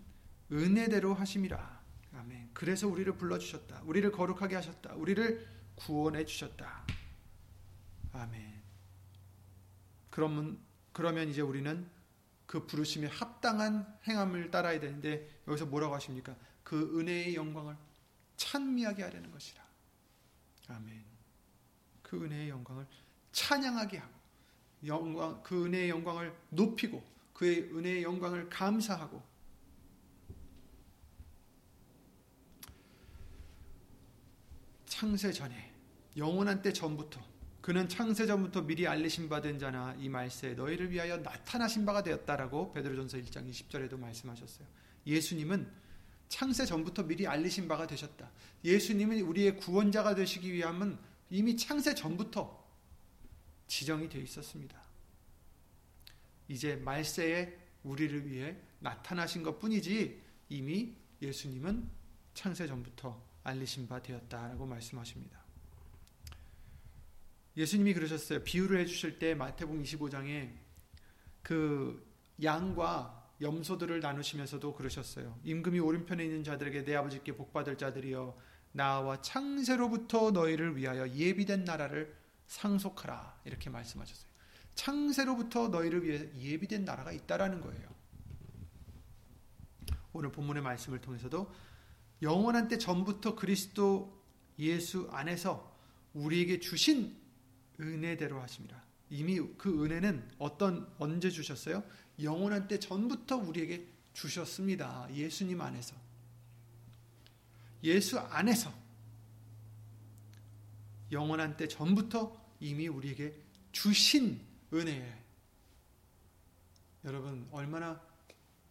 은혜대로 0.50 1.14
하심이라. 1.14 1.82
아멘. 2.14 2.50
그래서 2.52 2.88
우리를 2.88 3.16
불러 3.16 3.38
주셨다. 3.38 3.82
우리를 3.84 4.10
거룩하게 4.10 4.56
하셨다. 4.56 4.94
우리를 4.94 5.46
구원해 5.76 6.24
주셨다. 6.24 6.84
아멘. 8.12 8.62
그러면, 10.14 10.60
그러면 10.92 11.28
이제 11.28 11.40
우리는 11.40 11.90
그 12.46 12.68
부르심에 12.68 13.08
합당한 13.08 13.98
행함을 14.06 14.48
따라야 14.52 14.78
되는데 14.78 15.28
여기서 15.48 15.66
뭐라고 15.66 15.92
하십니까? 15.96 16.36
그 16.62 16.96
은혜의 16.96 17.34
영광을 17.34 17.76
찬미하게 18.36 19.02
하려는 19.02 19.32
것이라. 19.32 19.60
아멘. 20.68 21.04
그 22.00 22.24
은혜의 22.24 22.48
영광을 22.48 22.86
찬양하게 23.32 23.98
하고 23.98 24.14
영광 24.86 25.42
그 25.42 25.64
은혜의 25.64 25.88
영광을 25.88 26.32
높이고 26.50 27.02
그의 27.32 27.62
은혜의 27.72 28.04
영광을 28.04 28.48
감사하고 28.48 29.20
창세 34.86 35.32
전에 35.32 35.74
영원한 36.16 36.62
때 36.62 36.72
전부터 36.72 37.33
그는 37.64 37.88
창세 37.88 38.26
전부터 38.26 38.60
미리 38.60 38.86
알리신 38.86 39.30
바된 39.30 39.58
자나 39.58 39.96
이 39.98 40.10
말세 40.10 40.52
너희를 40.52 40.90
위하여 40.90 41.16
나타나신 41.16 41.86
바가 41.86 42.02
되었다라고 42.02 42.74
베드로전서 42.74 43.16
1장 43.16 43.48
20절에도 43.48 43.98
말씀하셨어요. 43.98 44.68
예수님은 45.06 45.66
창세 46.28 46.66
전부터 46.66 47.04
미리 47.04 47.26
알리신 47.26 47.66
바가 47.66 47.86
되셨다. 47.86 48.30
예수님은 48.66 49.18
우리의 49.22 49.56
구원자가 49.56 50.14
되시기 50.14 50.52
위함은 50.52 50.98
이미 51.30 51.56
창세 51.56 51.94
전부터 51.94 52.68
지정이 53.66 54.10
되어 54.10 54.20
있었습니다. 54.20 54.78
이제 56.48 56.76
말세에 56.76 57.56
우리를 57.82 58.30
위해 58.30 58.58
나타나신 58.80 59.42
것 59.42 59.58
뿐이지 59.58 60.20
이미 60.50 60.94
예수님은 61.22 61.88
창세 62.34 62.66
전부터 62.66 63.18
알리신 63.42 63.88
바 63.88 64.02
되었다라고 64.02 64.66
말씀하십니다. 64.66 65.43
예수님이 67.56 67.94
그러셨어요. 67.94 68.42
비유를 68.42 68.80
해주실 68.80 69.18
때 69.18 69.34
마태복음 69.34 69.82
25장에 69.82 70.50
그 71.42 72.04
양과 72.42 73.32
염소들을 73.40 74.00
나누시면서도 74.00 74.74
그러셨어요. 74.74 75.38
임금이 75.44 75.78
오른편에 75.78 76.24
있는 76.24 76.42
자들에게 76.44 76.84
내 76.84 76.96
아버지께 76.96 77.36
복받을 77.36 77.76
자들이여 77.78 78.36
나와 78.72 79.20
창세로부터 79.20 80.32
너희를 80.32 80.76
위하여 80.76 81.08
예비된 81.08 81.64
나라를 81.64 82.16
상속하라 82.46 83.40
이렇게 83.44 83.70
말씀하셨어요. 83.70 84.28
창세로부터 84.74 85.68
너희를 85.68 86.04
위해 86.04 86.28
예비된 86.36 86.84
나라가 86.84 87.12
있다라는 87.12 87.60
거예요. 87.60 87.94
오늘 90.12 90.30
본문의 90.32 90.62
말씀을 90.62 91.00
통해서도 91.00 91.52
영원한 92.22 92.68
때 92.68 92.78
전부터 92.78 93.34
그리스도 93.36 94.22
예수 94.58 95.08
안에서 95.10 95.76
우리에게 96.14 96.60
주신 96.60 97.16
은혜대로 97.80 98.40
하십니다. 98.40 98.82
이미 99.10 99.38
그 99.58 99.84
은혜는 99.84 100.30
어떤 100.38 100.92
언제 100.98 101.30
주셨어요? 101.30 101.84
영원한 102.22 102.68
때 102.68 102.78
전부터 102.78 103.36
우리에게 103.36 103.86
주셨습니다. 104.12 105.08
예수님 105.12 105.60
안에서. 105.60 105.94
예수 107.82 108.18
안에서 108.18 108.72
영원한 111.12 111.56
때 111.56 111.68
전부터 111.68 112.44
이미 112.60 112.88
우리에게 112.88 113.34
주신 113.72 114.40
은혜. 114.72 115.22
여러분 117.04 117.46
얼마나 117.50 118.00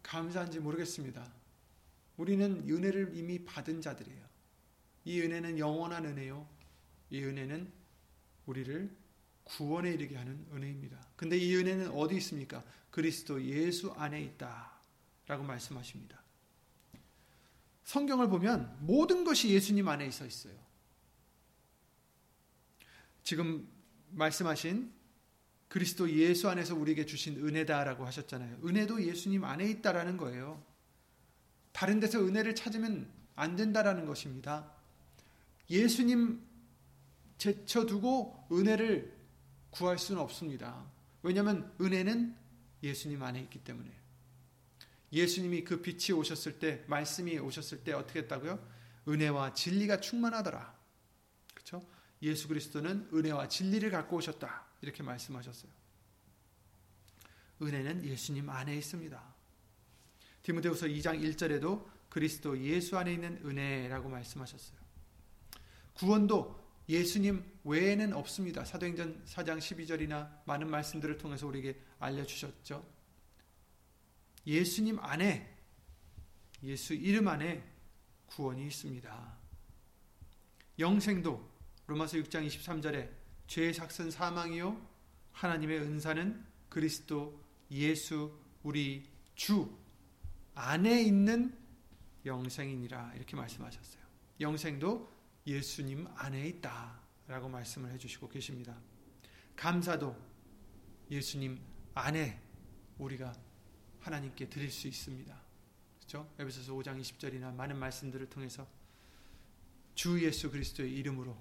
감사한지 0.02 0.58
모르겠습니다. 0.58 1.32
우리는 2.16 2.68
은혜를 2.68 3.12
이미 3.16 3.44
받은 3.44 3.80
자들이에요. 3.80 4.24
이 5.04 5.20
은혜는 5.20 5.58
영원한 5.58 6.04
은혜요. 6.06 6.46
이 7.10 7.22
은혜는 7.22 7.70
우리를 8.46 8.90
구원에 9.44 9.92
이르게 9.92 10.16
하는 10.16 10.46
은혜입니다. 10.52 10.98
근데 11.16 11.36
이 11.36 11.54
은혜는 11.56 11.90
어디 11.90 12.16
있습니까? 12.16 12.62
그리스도 12.90 13.42
예수 13.42 13.92
안에 13.92 14.20
있다. 14.22 14.72
라고 15.26 15.42
말씀하십니다. 15.42 16.20
성경을 17.84 18.28
보면 18.28 18.76
모든 18.80 19.24
것이 19.24 19.50
예수님 19.50 19.88
안에 19.88 20.06
있어 20.06 20.26
있어요. 20.26 20.54
지금 23.22 23.66
말씀하신 24.10 24.92
그리스도 25.68 26.10
예수 26.10 26.48
안에서 26.48 26.74
우리에게 26.74 27.04
주신 27.04 27.36
은혜다라고 27.36 28.06
하셨잖아요. 28.06 28.58
은혜도 28.64 29.04
예수님 29.04 29.44
안에 29.44 29.68
있다라는 29.70 30.16
거예요. 30.16 30.62
다른 31.72 32.00
데서 32.00 32.20
은혜를 32.20 32.54
찾으면 32.54 33.10
안 33.34 33.56
된다라는 33.56 34.06
것입니다. 34.06 34.70
예수님 35.68 36.40
제쳐두고 37.38 38.48
은혜를 38.52 39.14
구할 39.70 39.98
수는 39.98 40.20
없습니다. 40.20 40.84
왜냐하면 41.22 41.74
은혜는 41.80 42.36
예수님 42.82 43.22
안에 43.22 43.40
있기 43.42 43.64
때문에. 43.64 43.90
예수님이 45.12 45.64
그 45.64 45.80
빛이 45.80 46.18
오셨을 46.18 46.58
때, 46.58 46.84
말씀이 46.86 47.38
오셨을 47.38 47.84
때 47.84 47.92
어떻게 47.92 48.20
했다고요? 48.20 48.58
은혜와 49.08 49.54
진리가 49.54 50.00
충만하더라. 50.00 50.74
그렇죠? 51.54 51.82
예수 52.22 52.48
그리스도는 52.48 53.10
은혜와 53.12 53.48
진리를 53.48 53.90
갖고 53.90 54.16
오셨다. 54.16 54.66
이렇게 54.80 55.02
말씀하셨어요. 55.02 55.70
은혜는 57.62 58.04
예수님 58.04 58.50
안에 58.50 58.76
있습니다. 58.76 59.34
디모데후서 60.42 60.86
2장 60.86 61.22
1절에도 61.22 61.86
그리스도 62.08 62.58
예수 62.60 62.98
안에 62.98 63.14
있는 63.14 63.40
은혜라고 63.44 64.08
말씀하셨어요. 64.08 64.78
구원도 65.94 66.63
예수님 66.88 67.44
외에는 67.64 68.12
없습니다. 68.12 68.64
사도행전 68.64 69.24
4장 69.24 69.58
12절이나 69.58 70.44
많은 70.44 70.70
말씀들을 70.70 71.16
통해서 71.16 71.46
우리에게 71.46 71.80
알려주셨죠. 71.98 72.86
예수님 74.46 74.98
안에, 74.98 75.56
예수 76.62 76.94
이름 76.94 77.28
안에 77.28 77.64
구원이 78.26 78.66
있습니다. 78.66 79.38
영생도 80.78 81.50
로마서 81.86 82.18
6장 82.18 82.46
23절에 82.46 83.10
죄의 83.46 83.74
삭선 83.74 84.10
사망이요 84.10 84.94
하나님의 85.32 85.80
은사는 85.80 86.44
그리스도 86.68 87.40
예수 87.70 88.36
우리 88.62 89.08
주 89.34 89.70
안에 90.54 91.02
있는 91.02 91.56
영생이니라 92.24 93.12
이렇게 93.14 93.36
말씀하셨어요. 93.36 94.02
영생도 94.40 95.13
예수님 95.46 96.06
안에 96.14 96.48
있다 96.48 97.00
라고 97.26 97.48
말씀을 97.48 97.92
해주시고 97.92 98.28
계십니다. 98.28 98.76
감사도 99.56 100.16
예수님 101.10 101.60
안에 101.94 102.40
우리가 102.98 103.34
하나님께 104.00 104.48
드릴 104.48 104.70
수 104.70 104.88
있습니다. 104.88 105.42
그렇죠? 105.98 106.30
에베소서 106.38 106.74
5장 106.74 107.00
20절이나 107.00 107.54
많은 107.54 107.78
말씀들을 107.78 108.28
통해서 108.28 108.66
주 109.94 110.22
예수 110.24 110.50
그리스도의 110.50 110.92
이름으로 110.92 111.36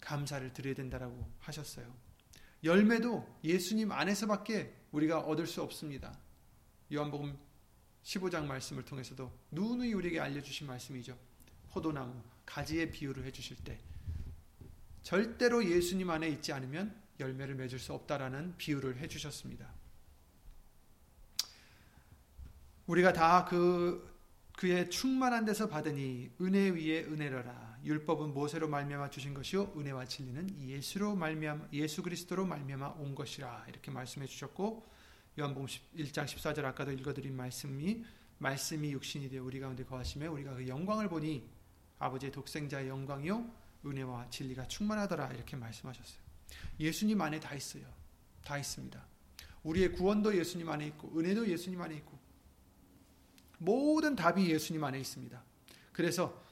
감사를 0.00 0.52
드려야 0.52 0.74
된다라고 0.74 1.30
하셨어요. 1.40 1.94
열매도 2.62 3.38
예수님 3.44 3.92
안에서밖에 3.92 4.74
우리가 4.92 5.20
얻을 5.20 5.46
수 5.46 5.62
없습니다. 5.62 6.18
요한복음 6.92 7.38
15장 8.02 8.44
말씀을 8.44 8.84
통해서도 8.84 9.32
누누이 9.50 9.92
우리에게 9.94 10.20
알려주신 10.20 10.66
말씀이죠. 10.66 11.18
포도나무, 11.70 12.22
가지의 12.46 12.90
비유를 12.90 13.24
해주실 13.24 13.58
때 13.64 13.78
절대로 15.02 15.64
예수님 15.64 16.10
안에 16.10 16.28
있지 16.28 16.52
않으면 16.52 16.94
열매를 17.20 17.54
맺을 17.54 17.78
수 17.78 17.92
없다라는 17.92 18.56
비유를 18.56 18.98
해주셨습니다. 18.98 19.72
우리가 22.86 23.12
다 23.12 23.44
그 23.48 24.14
그의 24.56 24.88
충만한 24.88 25.44
데서 25.44 25.68
받으니 25.68 26.30
은혜 26.40 26.70
위에 26.70 27.04
은혜로라 27.04 27.78
율법은 27.84 28.32
모세로 28.32 28.68
말미암아 28.68 29.10
주신 29.10 29.34
것이요 29.34 29.74
은혜와 29.76 30.06
진리는 30.06 30.48
예수로 30.62 31.16
말미암아 31.16 31.68
예수 31.72 32.02
그리스도로 32.02 32.46
말미암아 32.46 32.94
온 32.98 33.14
것이라 33.14 33.66
이렇게 33.68 33.90
말씀해 33.90 34.26
주셨고 34.26 34.86
요한복음 35.38 35.66
1장 35.96 36.24
14절 36.24 36.64
아까도 36.64 36.92
읽어드린 36.92 37.36
말씀이 37.36 38.04
말씀이 38.38 38.92
육신이 38.92 39.28
되어 39.28 39.42
우리 39.42 39.58
가운데 39.58 39.84
거하시며 39.84 40.30
우리가 40.30 40.54
그 40.54 40.68
영광을 40.68 41.08
보니 41.08 41.44
아버지의 42.04 42.32
독생자의 42.32 42.88
영광이요 42.88 43.50
은혜와 43.86 44.28
진리가 44.30 44.68
충만하더라 44.68 45.32
이렇게 45.32 45.56
말씀하셨어요. 45.56 46.22
예수님 46.78 47.20
안에 47.20 47.40
다 47.40 47.54
있어요. 47.54 47.84
다 48.44 48.58
있습니다. 48.58 49.02
우리의 49.62 49.92
구원도 49.92 50.36
예수님 50.36 50.68
안에 50.68 50.86
있고 50.88 51.18
은혜도 51.18 51.48
예수님 51.48 51.80
안에 51.80 51.94
있고 51.96 52.18
모든 53.58 54.14
답이 54.14 54.50
예수님 54.50 54.84
안에 54.84 55.00
있습니다. 55.00 55.42
그래서 55.92 56.42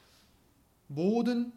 모든 0.87 1.53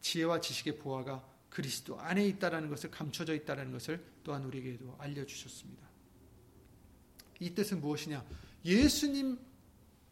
지혜와 0.00 0.40
지식의 0.40 0.78
보화가 0.78 1.26
그리스도 1.48 1.98
안에 1.98 2.26
있다라는 2.26 2.68
것을 2.68 2.90
감춰져 2.90 3.34
있다라는 3.34 3.72
것을 3.72 4.04
또한 4.22 4.44
우리에게도 4.44 4.96
알려 4.98 5.24
주셨습니다. 5.24 5.88
이 7.40 7.54
뜻은 7.54 7.80
무엇이냐? 7.80 8.24
예수님 8.64 9.38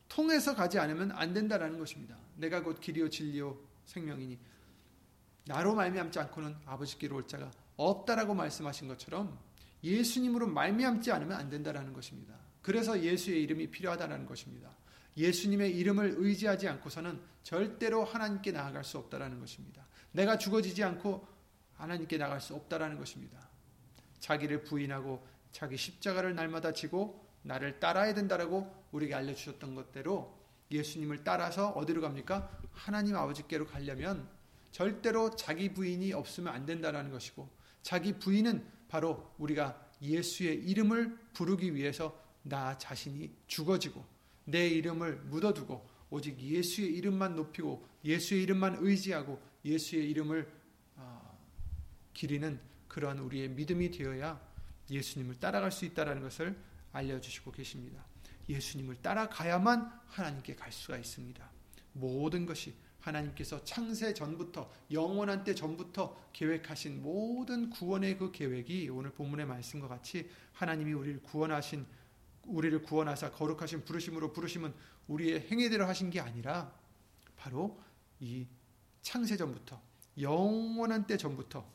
통해서 0.09 0.55
가지 0.55 0.79
않으면 0.79 1.13
안 1.13 1.35
된다라는 1.35 1.79
것입니다. 1.79 2.17
내가 2.37 2.63
곧 2.63 2.81
길이요 2.81 3.11
진리요 3.11 3.59
생명이니 3.87 4.39
나로 5.47 5.75
말미암지 5.75 6.19
않고는 6.19 6.57
아버지께로 6.67 7.17
올 7.17 7.27
자가 7.27 7.51
없다라고 7.77 8.35
말씀하신 8.35 8.89
것처럼 8.89 9.39
예수님으로 9.83 10.49
말미암지 10.49 11.13
않으면 11.13 11.37
안 11.39 11.49
된다라는 11.49 11.93
것입니다. 11.93 12.35
그래서 12.63 13.01
예수의 13.01 13.43
이름이 13.43 13.71
필요하다는 13.71 14.27
것입니다. 14.27 14.71
예수님의 15.17 15.77
이름을 15.77 16.15
의지하지 16.19 16.69
않고서는 16.69 17.21
절대로 17.43 18.05
하나님께 18.05 18.53
나아갈 18.53 18.85
수 18.85 18.99
없다라는 18.99 19.39
것입니다. 19.39 19.87
내가 20.13 20.37
죽어지지 20.37 20.83
않고 20.83 21.27
하나님께 21.75 22.19
나갈 22.19 22.41
수 22.41 22.55
없다라는 22.55 22.99
것입니다. 22.99 23.49
자기를 24.19 24.65
부인하고 24.65 25.25
자기 25.53 25.77
십자가를 25.77 26.35
날마다 26.35 26.73
지고 26.73 27.25
나를 27.43 27.79
따라야 27.79 28.15
된다라고 28.15 28.85
우리에게 28.93 29.15
알려주셨던 29.15 29.75
것대로 29.75 30.36
예수님을 30.71 31.25
따라서 31.25 31.71
어디로 31.71 32.01
갑니까? 32.01 32.51
하나님 32.73 33.17
아버지께로 33.17 33.67
가려면 33.67 34.29
절대로 34.73 35.35
자기 35.35 35.73
부인이 35.73 36.13
없으면 36.13 36.53
안 36.53 36.67
된다라는 36.67 37.11
것이고 37.11 37.49
자기 37.83 38.13
부인은 38.19 38.67
바로 38.89 39.33
우리가 39.39 39.91
예수의 40.03 40.65
이름을 40.65 41.17
부르기 41.33 41.75
위해서 41.75 42.21
나 42.43 42.77
자신이 42.77 43.35
죽어지고 43.47 44.05
내 44.45 44.69
이름을 44.69 45.17
묻어두고 45.17 45.89
오직 46.11 46.39
예수의 46.39 46.95
이름만 46.95 47.35
높이고 47.35 47.87
예수의 48.05 48.43
이름만 48.43 48.77
의지하고 48.81 49.41
예수의 49.65 50.09
이름을 50.11 50.49
어, 50.97 51.39
기리는 52.15 52.61
그러한 52.87 53.19
우리의 53.19 53.49
믿음이 53.51 53.91
되어야 53.91 54.41
예수님을 54.91 55.41
따라갈 55.41 55.73
수 55.73 55.85
있다는 55.85 56.23
것을 56.23 56.57
알려 56.93 57.21
주시고 57.21 57.51
계십니다. 57.51 58.05
예수님을 58.49 59.03
따라가야만 59.03 60.01
하나님께 60.09 60.55
갈 60.55 60.73
수가 60.73 60.99
있습니다. 60.99 61.51
모든 61.93 62.47
것이 62.47 62.75
하나님께서 63.01 63.63
창세 63.65 64.13
전부터 64.15 64.71
영원한 64.91 65.45
때 65.45 65.55
전부터 65.55 66.17
계획하신 66.33 67.03
모든 67.03 67.71
구원의 67.71 68.19
그 68.19 68.33
계획이 68.33 68.89
오늘 68.89 69.11
본문의 69.13 69.47
말씀과 69.47 69.89
같이 69.89 70.29
하나님이 70.53 70.93
우리를 70.93 71.23
구원하신 71.23 71.87
우리를 72.45 72.83
구원하사 72.83 73.31
거룩하신 73.33 73.85
부르심으로 73.85 74.33
부르심은 74.33 74.73
우리의 75.09 75.49
행위대로 75.51 75.87
하신 75.87 76.11
게 76.11 76.21
아니라 76.21 76.73
바로 77.37 77.81
이 78.21 78.47
창세 79.03 79.37
전부터 79.37 79.81
영원한 80.21 81.07
때 81.07 81.17
전부터 81.17 81.67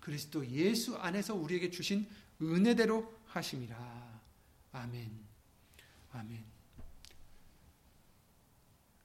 그리스도 0.00 0.46
예수 0.48 0.96
안에서 0.96 1.34
우리에게 1.34 1.70
주신 1.70 2.08
은혜대로 2.40 3.20
하심이라. 3.26 4.20
아멘. 4.72 5.29
아멘. 6.12 6.44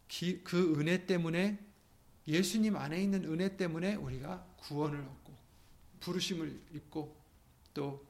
기, 0.07 0.43
그 0.43 0.79
은혜 0.79 1.05
때문에 1.05 1.59
예수님 2.27 2.75
안에 2.75 3.01
있는 3.01 3.25
은혜 3.25 3.55
때문에 3.55 3.95
우리가 3.95 4.45
구원을 4.57 4.99
얻고 4.99 5.37
부르심을 5.99 6.61
입고 6.73 7.15
또 7.73 8.05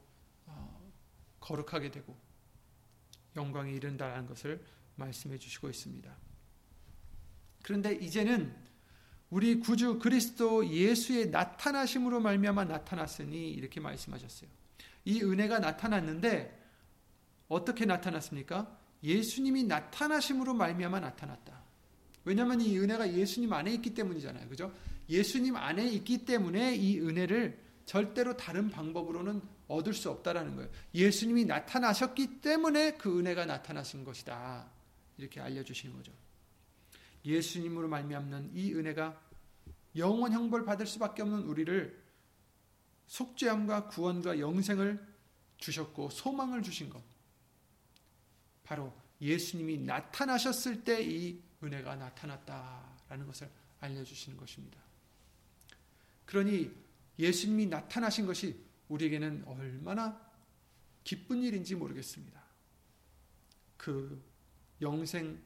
어, 0.45 0.91
거룩하게 1.39 1.91
되고 1.91 2.15
영광이 3.35 3.73
이른다는 3.73 4.27
것을 4.27 4.63
말씀해 4.95 5.37
주시고 5.37 5.69
있습니다. 5.69 6.15
그런데 7.63 7.93
이제는 7.95 8.55
우리 9.29 9.59
구주 9.59 9.99
그리스도 9.99 10.67
예수의 10.67 11.31
나타나심으로 11.31 12.19
말미암아 12.21 12.65
나타났으니 12.65 13.51
이렇게 13.51 13.79
말씀하셨어요. 13.79 14.49
이 15.03 15.21
은혜가 15.21 15.59
나타났는데 15.59 16.63
어떻게 17.47 17.85
나타났습니까? 17.85 18.84
예수님이 19.05 19.63
나타나심으로 19.63 20.55
말미암아 20.55 20.99
나타났다. 20.99 21.63
왜냐하면 22.25 22.59
이 22.59 22.77
은혜가 22.79 23.13
예수님 23.13 23.53
안에 23.53 23.71
있기 23.75 23.93
때문이잖아요. 23.93 24.49
그죠? 24.49 24.73
예수님 25.07 25.55
안에 25.55 25.87
있기 25.89 26.25
때문에 26.25 26.75
이 26.75 26.99
은혜를 26.99 27.63
절대로 27.85 28.35
다른 28.35 28.69
방법으로는 28.71 29.41
얻을 29.67 29.93
수 29.93 30.09
없다라는 30.09 30.55
거예요. 30.55 30.71
예수님이 30.95 31.45
나타나셨기 31.45 32.41
때문에 32.41 32.97
그 32.97 33.19
은혜가 33.19 33.45
나타나신 33.45 34.03
것이다. 34.03 34.67
이렇게 35.17 35.39
알려주시는 35.39 35.95
거죠. 35.95 36.11
예수님으로 37.23 37.87
말미암는 37.87 38.51
이 38.55 38.73
은혜가 38.73 39.21
영원 39.97 40.33
형벌 40.33 40.65
받을 40.65 40.87
수밖에 40.87 41.21
없는 41.21 41.43
우리를 41.43 42.03
속죄함과 43.07 43.87
구원과 43.87 44.39
영생을 44.39 45.05
주셨고 45.57 46.09
소망을 46.09 46.63
주신 46.63 46.89
것. 46.89 47.01
바로 48.65 48.93
예수님이 49.21 49.77
나타나셨을 49.77 50.83
때 50.83 51.01
이 51.01 51.39
은혜가 51.63 51.95
나타났다라는 51.95 53.25
것을 53.25 53.49
알려주시는 53.79 54.37
것입니다. 54.37 54.79
그러니 56.25 56.71
예수님이 57.17 57.67
나타나신 57.67 58.25
것이 58.25 58.59
우리에게는 58.89 59.43
얼마나 59.47 60.19
기쁜 61.03 61.43
일인지 61.43 61.75
모르겠습니다. 61.75 62.43
그 63.77 64.21
영생, 64.81 65.41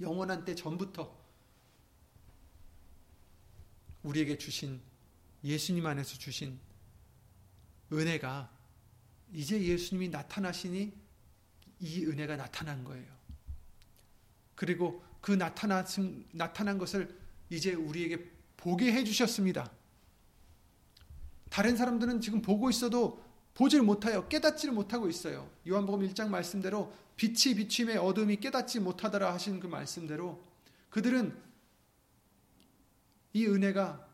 영원한 0.00 0.44
때 0.44 0.54
전부터 0.54 1.20
우리에게 4.02 4.38
주신 4.38 4.80
예수님 5.44 5.86
안에서 5.86 6.18
주신 6.18 6.58
은혜가 7.92 8.50
이제 9.32 9.60
예수님이 9.60 10.08
나타나시니 10.08 10.92
이 11.82 12.06
은혜가 12.06 12.36
나타난 12.36 12.84
거예요. 12.84 13.04
그리고 14.54 15.02
그 15.20 15.32
나타난, 15.32 15.84
나타난 16.30 16.78
것을 16.78 17.14
이제 17.50 17.74
우리에게 17.74 18.30
보게 18.56 18.92
해주셨습니다. 18.92 19.70
다른 21.50 21.76
사람들은 21.76 22.20
지금 22.20 22.40
보고 22.40 22.70
있어도 22.70 23.22
보질 23.54 23.82
못하여 23.82 24.28
깨닫지를 24.28 24.72
못하고 24.72 25.08
있어요. 25.08 25.50
요한복음 25.68 26.08
1장 26.08 26.28
말씀대로 26.28 26.92
빛이 27.16 27.56
비침에 27.56 27.96
어둠이 27.96 28.36
깨닫지 28.36 28.80
못하더라 28.80 29.34
하신 29.34 29.60
그 29.60 29.66
말씀대로 29.66 30.42
그들은 30.88 31.36
이 33.34 33.46
은혜가 33.46 34.08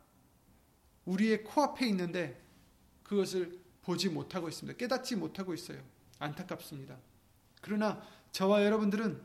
우리의 1.04 1.44
코앞에 1.44 1.86
있는데 1.88 2.40
그것을 3.02 3.58
보지 3.82 4.08
못하고 4.08 4.48
있습니다. 4.48 4.76
깨닫지 4.76 5.16
못하고 5.16 5.54
있어요. 5.54 5.80
안타깝습니다. 6.18 6.96
그러나 7.60 8.02
저와 8.32 8.64
여러분들은 8.64 9.20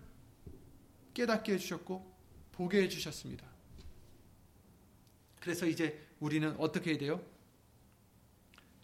깨닫게 1.14 1.54
해주셨고 1.54 2.14
보게 2.52 2.84
해주셨습니다. 2.84 3.46
그래서 5.40 5.66
이제 5.66 6.02
우리는 6.20 6.56
어떻게 6.58 6.92
해야 6.92 6.98
돼요? 6.98 7.22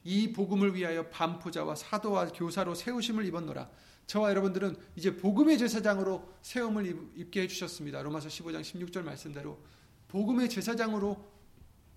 이 0.04 0.34
복음을 0.34 0.76
위하여 0.76 1.10
반포자와 1.10 1.76
사도와 1.76 2.28
교사로 2.30 2.76
세우심을 2.76 3.26
입었노라. 3.26 3.70
저와 4.08 4.32
여러분들은 4.32 4.76
이제 4.96 5.16
복음의 5.16 5.58
제사장으로 5.58 6.34
세움을 6.42 7.12
입게 7.16 7.44
해주셨습니다. 7.44 8.02
로마서 8.02 8.28
15장 8.28 8.62
16절 8.62 9.04
말씀대로 9.04 9.60
복음의 10.08 10.50
제사장으로 10.50 11.32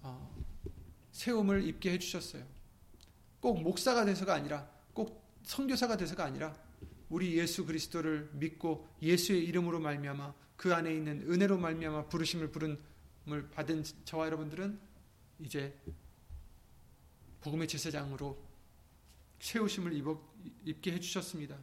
어, 0.03 0.36
세움을 1.12 1.66
입게 1.66 1.92
해주셨어요. 1.92 2.44
꼭 3.40 3.62
목사가 3.62 4.05
돼서가 4.05 4.34
아니라 4.34 4.68
꼭 4.92 5.22
선교사가 5.42 5.96
돼서가 5.96 6.24
아니라 6.24 6.55
우리 7.12 7.36
예수 7.36 7.66
그리스도를 7.66 8.30
믿고 8.32 8.88
예수의 9.02 9.44
이름으로 9.44 9.80
말미암아 9.80 10.32
그 10.56 10.74
안에 10.74 10.94
있는 10.94 11.30
은혜로 11.30 11.58
말미암아 11.58 12.06
부르심을 12.06 12.50
부름을 12.50 13.50
받은 13.52 13.84
저와 14.06 14.26
여러분들은 14.26 14.80
이제 15.40 15.78
복음의 17.42 17.68
제사장으로 17.68 18.42
세우심을 19.40 19.92
입게 20.64 20.92
해주셨습니다. 20.92 21.58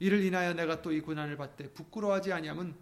이를 0.00 0.24
인하여 0.24 0.52
내가 0.52 0.82
또 0.82 0.90
이 0.90 1.00
고난을 1.00 1.36
받되 1.36 1.72
부끄러워하지 1.72 2.32
아니함은 2.32 2.74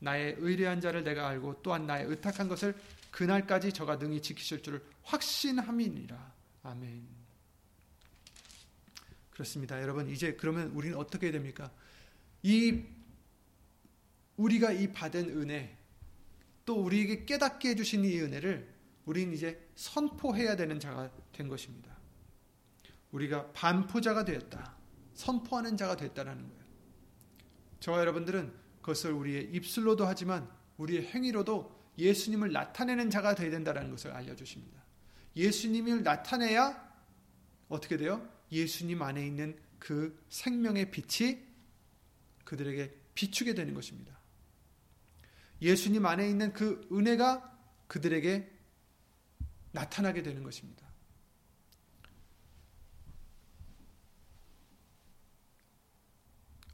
나의 0.00 0.34
의뢰한 0.38 0.80
자를 0.80 1.04
내가 1.04 1.28
알고 1.28 1.62
또한 1.62 1.86
나의 1.86 2.06
의탁한 2.06 2.48
것을 2.48 2.74
그날까지 3.12 3.72
저가 3.72 3.96
능히 3.98 4.20
지키실 4.20 4.60
줄을 4.60 4.82
확신함이니라. 5.04 6.34
아멘. 6.64 7.25
그렇습니다. 9.36 9.82
여러분 9.82 10.08
이제 10.08 10.32
그러면 10.32 10.68
우리는 10.68 10.96
어떻게 10.96 11.30
됩니까? 11.30 11.70
이 12.42 12.84
우리가 14.38 14.72
이 14.72 14.90
받은 14.94 15.28
은혜 15.28 15.76
또 16.64 16.82
우리에게 16.82 17.26
깨닫게 17.26 17.68
해 17.68 17.74
주신 17.74 18.02
이 18.06 18.18
은혜를 18.18 18.66
우리는 19.04 19.34
이제 19.34 19.68
선포해야 19.74 20.56
되는 20.56 20.80
자가 20.80 21.10
된 21.32 21.48
것입니다. 21.48 21.94
우리가 23.12 23.52
반포자가 23.52 24.24
되었다. 24.24 24.74
선포하는 25.12 25.76
자가 25.76 25.96
됐다라는 25.96 26.48
거예요. 26.48 26.64
저와 27.80 28.00
여러분들은 28.00 28.54
그것을 28.80 29.12
우리의 29.12 29.50
입술로도 29.52 30.06
하지만 30.06 30.50
우리의 30.78 31.08
행위로도 31.08 31.92
예수님을 31.98 32.52
나타내는 32.52 33.10
자가 33.10 33.34
되어야 33.34 33.50
된다는 33.50 33.90
것을 33.90 34.12
알려주십니다. 34.12 34.82
예수님을 35.36 36.04
나타내야 36.04 36.86
어떻게 37.68 37.98
돼요? 37.98 38.35
예수님 38.50 39.02
안에 39.02 39.26
있는 39.26 39.58
그 39.78 40.22
생명의 40.28 40.90
빛이 40.90 41.38
그들에게 42.44 42.94
비추게 43.14 43.54
되는 43.54 43.74
것입니다. 43.74 44.16
예수님 45.60 46.04
안에 46.04 46.28
있는 46.28 46.52
그 46.52 46.86
은혜가 46.92 47.56
그들에게 47.88 48.52
나타나게 49.72 50.22
되는 50.22 50.42
것입니다. 50.42 50.86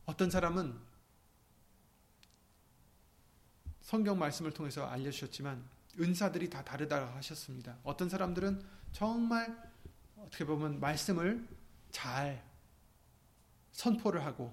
어떤 0.04 0.30
사람은 0.30 0.78
성경 3.80 4.18
말씀을 4.18 4.52
통해서 4.52 4.86
알려주셨지만 4.86 5.62
은사들이 6.00 6.48
다 6.48 6.64
다르다 6.64 7.14
하셨습니다. 7.16 7.78
어떤 7.84 8.08
사람들은 8.08 8.64
정말 8.92 9.72
어떻게 10.16 10.44
보면 10.44 10.80
말씀을 10.80 11.46
잘 11.92 12.44
선포를 13.70 14.24
하고 14.24 14.52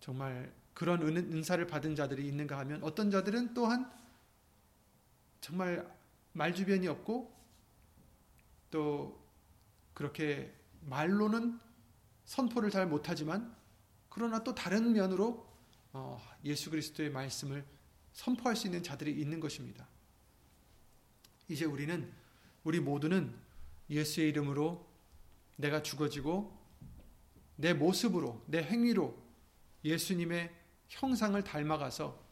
정말 0.00 0.52
그런 0.74 1.02
은사를 1.02 1.66
받은 1.66 1.96
자들이 1.96 2.26
있는가 2.28 2.58
하면 2.60 2.82
어떤 2.82 3.10
자들은 3.10 3.54
또한 3.54 3.90
정말 5.40 5.86
말주변이 6.32 6.86
없고 6.88 7.32
또 8.70 9.20
그렇게 9.92 10.54
말로는 10.82 11.58
선포를 12.24 12.70
잘 12.70 12.86
못하지만 12.86 13.54
그러나 14.08 14.42
또 14.42 14.54
다른 14.54 14.92
면으로 14.92 15.46
어, 15.92 16.20
예수 16.44 16.70
그리스도의 16.70 17.10
말씀을 17.10 17.64
선포할 18.12 18.56
수 18.56 18.66
있는 18.66 18.82
자들이 18.82 19.12
있는 19.12 19.40
것입니다. 19.40 19.86
이제 21.48 21.64
우리는 21.64 22.10
우리 22.64 22.80
모두는 22.80 23.34
예수의 23.90 24.30
이름으로 24.30 24.91
내가 25.56 25.82
죽어지고 25.82 26.58
내 27.56 27.74
모습으로 27.74 28.42
내 28.46 28.62
행위로 28.62 29.16
예수님의 29.84 30.52
형상을 30.88 31.42
닮아가서 31.42 32.22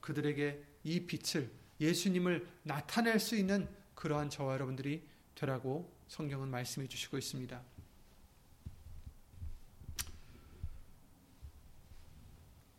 그들에게 0.00 0.64
이 0.84 1.06
빛을 1.06 1.50
예수님을 1.80 2.48
나타낼 2.62 3.18
수 3.18 3.36
있는 3.36 3.68
그러한 3.94 4.30
저와 4.30 4.54
여러분들이 4.54 5.06
되라고 5.34 5.92
성경은 6.08 6.48
말씀해 6.48 6.86
주시고 6.86 7.18
있습니다. 7.18 7.62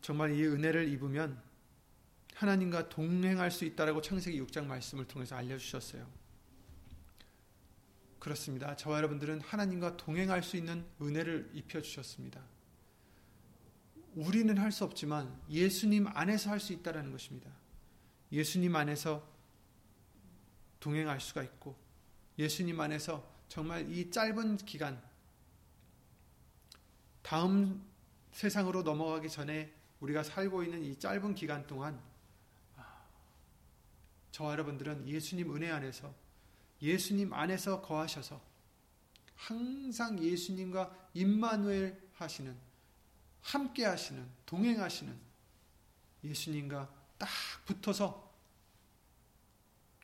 정말 0.02 0.34
이 0.34 0.46
은혜를 0.46 0.88
입으면 0.88 1.42
하나님과 2.34 2.88
동행할 2.88 3.52
수 3.52 3.66
있다라고 3.66 4.02
창세기 4.02 4.42
6장 4.44 4.66
말씀을 4.66 5.06
통해서 5.06 5.36
알려주셨어요. 5.36 6.08
그렇습니다. 8.28 8.76
저와 8.76 8.98
여러분들은 8.98 9.40
하나님과 9.40 9.96
동행할 9.96 10.44
수 10.44 10.58
있는 10.58 10.86
은혜를 11.02 11.50
입혀 11.54 11.82
주셨습니다. 11.82 12.44
우리는 14.16 14.58
할 14.58 14.70
수 14.70 14.84
없지만 14.84 15.42
예수님 15.50 16.08
안에서 16.08 16.50
할 16.50 16.60
수 16.60 16.74
있다라는 16.74 17.14
것입니다. 17.14 17.50
예수님 18.34 18.76
안에서 18.76 19.26
동행할 20.82 21.22
수가 21.22 21.42
있고 21.44 21.78
예수님 22.38 22.78
안에서 22.82 23.26
정말 23.48 23.90
이 23.90 24.12
짧은 24.12 24.58
기간 24.58 25.02
다음 27.22 27.82
세상으로 28.34 28.84
넘어가기 28.84 29.30
전에 29.30 29.74
우리가 30.02 30.24
살고 30.24 30.64
있는 30.64 30.84
이 30.84 31.00
짧은 31.00 31.34
기간 31.34 31.66
동안 31.66 31.98
아, 32.76 33.06
저와 34.32 34.52
여러분들은 34.52 35.08
예수님 35.08 35.56
은혜 35.56 35.72
안에서 35.72 36.27
예수님 36.82 37.34
안에서 37.34 37.82
거하셔서 37.82 38.42
항상 39.36 40.22
예수님과 40.24 41.10
임마누엘 41.14 42.10
하시는 42.14 42.56
함께 43.42 43.86
하시는 43.86 44.28
동행하시는 44.46 45.16
예수님과 46.24 46.94
딱 47.18 47.30
붙어서 47.66 48.28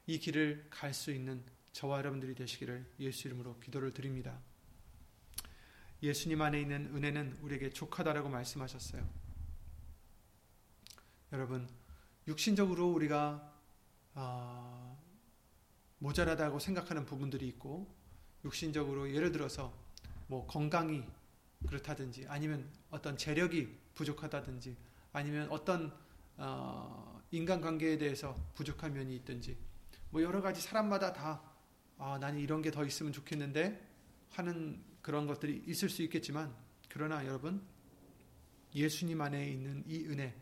이 0.05 0.19
길을 0.19 0.67
갈 0.69 0.93
수 0.93 1.11
있는 1.11 1.43
저와 1.71 1.99
여러분들이 1.99 2.36
되시기를 2.36 2.86
예수 2.99 3.28
이름으로 3.28 3.59
기도를 3.59 3.93
드립니다. 3.93 4.39
예수님 6.03 6.41
안에 6.41 6.61
있는 6.61 6.95
은혜는 6.95 7.39
우리에게 7.41 7.71
족하다라고 7.71 8.30
말씀하셨어요. 8.30 9.09
여러분 11.32 11.67
육신적으로 12.28 12.91
우리가 12.91 13.51
어, 14.13 14.82
모자라다고 16.04 16.60
생각하는 16.60 17.06
부분들이 17.06 17.47
있고 17.47 17.88
육신적으로 18.43 19.10
예를 19.14 19.32
들어서 19.32 19.74
뭐 20.28 20.45
건강이 20.45 21.01
그렇다든지 21.66 22.26
아니면 22.28 22.70
어떤 22.89 23.18
재력이 23.18 23.70
부족하다든지 23.95 24.76
아니면 25.14 25.47
어떤 25.49 25.95
어, 26.36 27.22
인간관계에 27.32 27.97
대해서 27.97 28.36
부족한 28.54 28.93
면이 28.93 29.16
있든지 29.18 29.58
뭐 30.10 30.22
여러 30.22 30.41
가지 30.41 30.62
사람마다 30.62 31.14
다 31.14 31.41
아, 31.97 32.18
나는 32.20 32.39
이런 32.39 32.62
게 32.62 32.70
더 32.70 32.84
있으면 32.84 33.14
좋겠는데 33.14 33.82
하는 34.32 34.84
그런 35.01 35.26
것들이 35.26 35.64
있을 35.68 35.89
수 35.89 36.01
있겠지만 36.04 36.54
그러나 36.89 37.26
여러분 37.26 37.66
예수님 38.76 39.22
안에 39.22 39.47
있는 39.47 39.86
이 39.88 40.06
은혜 40.08 40.36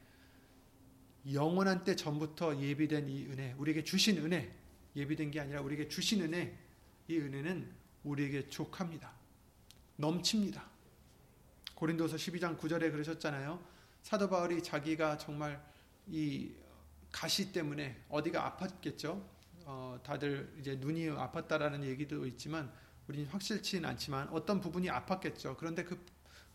영원한 1.31 1.83
때 1.83 1.95
전부터 1.95 2.59
예비된 2.59 3.07
이 3.09 3.25
은혜, 3.27 3.53
우리에게 3.59 3.83
주신 3.83 4.17
은혜, 4.17 4.51
예비된 4.95 5.31
게 5.31 5.39
아니라 5.39 5.61
우리에게 5.61 5.87
주신 5.87 6.21
은혜, 6.21 6.57
이 7.07 7.17
은혜는 7.17 7.71
우리에게 8.03 8.47
족합니다. 8.49 9.11
넘칩니다. 9.95 10.69
고린도서 11.75 12.17
12장 12.17 12.57
9절에 12.57 12.91
그러셨잖아요. 12.91 13.63
사도 14.01 14.29
바울이 14.29 14.61
자기가 14.61 15.17
정말 15.17 15.63
이 16.07 16.51
가시 17.11 17.51
때문에 17.51 18.03
어디가 18.09 18.57
아팠겠죠. 18.57 19.23
어, 19.65 19.99
다들 20.03 20.53
이제 20.59 20.75
눈이 20.75 21.07
아팠다라는 21.07 21.83
얘기도 21.83 22.25
있지만 22.25 22.71
우리는 23.07 23.27
확실치는 23.27 23.87
않지만 23.89 24.29
어떤 24.29 24.61
부분이 24.61 24.87
아팠겠죠. 24.87 25.57
그런데 25.57 25.83
그 25.83 26.03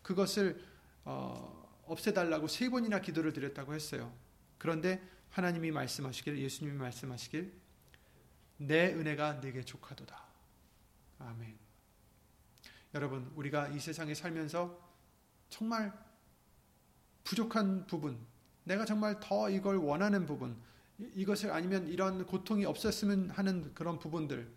그것을 0.01 0.63
어, 1.03 1.81
없애달라고 1.85 2.47
세 2.47 2.69
번이나 2.69 3.01
기도를 3.01 3.33
드렸다고 3.33 3.73
했어요. 3.73 4.13
그런데 4.57 5.01
하나님이 5.29 5.71
말씀하시길 5.71 6.37
예수님이 6.39 6.77
말씀하시길 6.77 7.51
내 8.57 8.93
은혜가 8.93 9.35
네게 9.35 9.63
족하도다. 9.63 10.23
아멘. 11.19 11.57
여러분, 12.93 13.31
우리가 13.35 13.67
이 13.69 13.79
세상에 13.79 14.13
살면서 14.13 14.79
정말 15.49 15.93
부족한 17.23 17.87
부분, 17.87 18.17
내가 18.63 18.85
정말 18.85 19.19
더 19.19 19.49
이걸 19.49 19.77
원하는 19.77 20.25
부분, 20.25 20.57
이것을 21.13 21.51
아니면 21.51 21.87
이런 21.87 22.25
고통이 22.25 22.65
없었으면 22.65 23.29
하는 23.29 23.73
그런 23.73 23.99
부분들, 23.99 24.51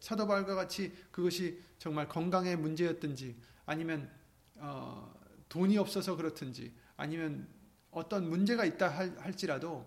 사도 0.00 0.26
바울과 0.26 0.54
같이 0.54 0.92
그것이 1.10 1.62
정말 1.78 2.08
건강의 2.08 2.56
문제였든지, 2.56 3.36
아니면 3.66 4.10
어, 4.56 5.12
돈이 5.48 5.76
없어서 5.78 6.16
그렇든지, 6.16 6.74
아니면 6.96 7.48
어떤 7.90 8.28
문제가 8.28 8.64
있다 8.64 8.88
할지라도 8.88 9.86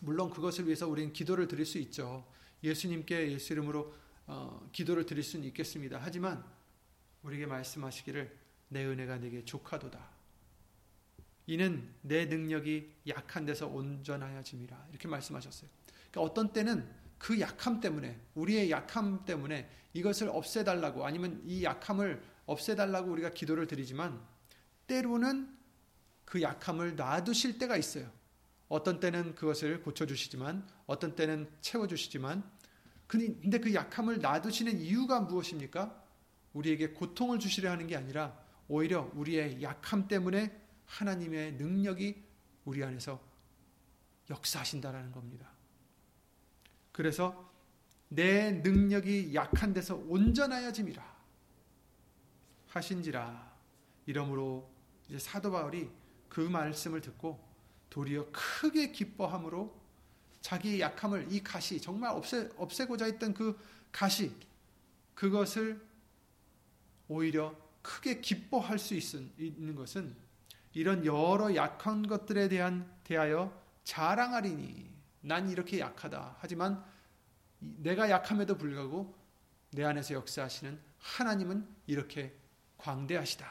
물론 0.00 0.30
그것을 0.30 0.66
위해서 0.66 0.88
우리는 0.88 1.12
기도를 1.12 1.48
드릴 1.48 1.64
수 1.66 1.78
있죠. 1.78 2.26
예수님께 2.62 3.32
예수 3.32 3.52
이름으로 3.52 3.94
어, 4.26 4.68
기도를 4.72 5.06
드릴 5.06 5.22
수는 5.22 5.46
있겠습니다. 5.48 5.98
하지만 6.00 6.44
우리에게 7.22 7.46
말씀하시기를 7.46 8.36
내 8.68 8.84
은혜가 8.84 9.18
네게 9.18 9.44
족하도다. 9.44 10.14
이는 11.46 11.88
내 12.00 12.24
능력이 12.24 12.90
약한 13.08 13.44
데서 13.44 13.66
온전하여짐이라 13.66 14.86
이렇게 14.90 15.08
말씀하셨어요. 15.08 15.68
그러니까 16.10 16.20
어떤 16.20 16.52
때는 16.52 16.88
그 17.18 17.38
약함 17.40 17.80
때문에 17.80 18.18
우리의 18.34 18.70
약함 18.70 19.24
때문에 19.24 19.70
이것을 19.92 20.28
없애달라고 20.28 21.06
아니면 21.06 21.42
이 21.44 21.64
약함을 21.64 22.22
없애달라고 22.46 23.10
우리가 23.12 23.30
기도를 23.30 23.66
드리지만 23.66 24.20
때로는 24.86 25.56
그 26.24 26.42
약함을 26.42 26.96
놔두실 26.96 27.58
때가 27.58 27.76
있어요. 27.76 28.10
어떤 28.68 29.00
때는 29.00 29.34
그것을 29.34 29.82
고쳐주시지만, 29.82 30.66
어떤 30.86 31.14
때는 31.14 31.50
채워주시지만, 31.60 32.42
근데 33.06 33.58
그 33.58 33.74
약함을 33.74 34.20
놔두시는 34.20 34.80
이유가 34.80 35.20
무엇입니까? 35.20 36.02
우리에게 36.52 36.90
고통을 36.90 37.38
주시려 37.38 37.70
하는 37.70 37.86
게 37.86 37.96
아니라, 37.96 38.38
오히려 38.68 39.10
우리의 39.14 39.62
약함 39.62 40.08
때문에 40.08 40.60
하나님의 40.86 41.54
능력이 41.54 42.22
우리 42.64 42.82
안에서 42.82 43.20
역사하신다라는 44.30 45.12
겁니다. 45.12 45.50
그래서 46.92 47.52
내 48.08 48.52
능력이 48.52 49.34
약한 49.34 49.72
데서 49.74 49.96
온전하여짐이라 49.96 51.14
하신지라 52.68 53.52
이러므로 54.06 54.70
이제 55.08 55.18
사도 55.18 55.50
바울이 55.50 55.90
그 56.28 56.40
말씀을 56.40 57.00
듣고 57.00 57.43
도리어 57.94 58.26
크게 58.32 58.90
기뻐함으로 58.90 59.72
자기의 60.40 60.80
약함을 60.80 61.28
이 61.30 61.40
가시 61.44 61.80
정말 61.80 62.10
없애, 62.10 62.50
없애고자 62.56 63.04
했던 63.04 63.32
그 63.32 63.56
가시 63.92 64.34
그것을 65.14 65.80
오히려 67.06 67.56
크게 67.82 68.20
기뻐할 68.20 68.80
수 68.80 68.94
있는 68.94 69.76
것은 69.76 70.12
이런 70.72 71.06
여러 71.06 71.54
약한 71.54 72.04
것들에 72.04 72.48
대한 72.48 72.92
대하여 73.04 73.56
자랑하리니 73.84 74.92
난 75.20 75.48
이렇게 75.48 75.78
약하다. 75.78 76.38
하지만 76.40 76.84
내가 77.60 78.10
약함에도 78.10 78.58
불구하고 78.58 79.16
내 79.70 79.84
안에서 79.84 80.14
역사하시는 80.14 80.80
하나님은 80.98 81.64
이렇게 81.86 82.34
광대하시다. 82.78 83.46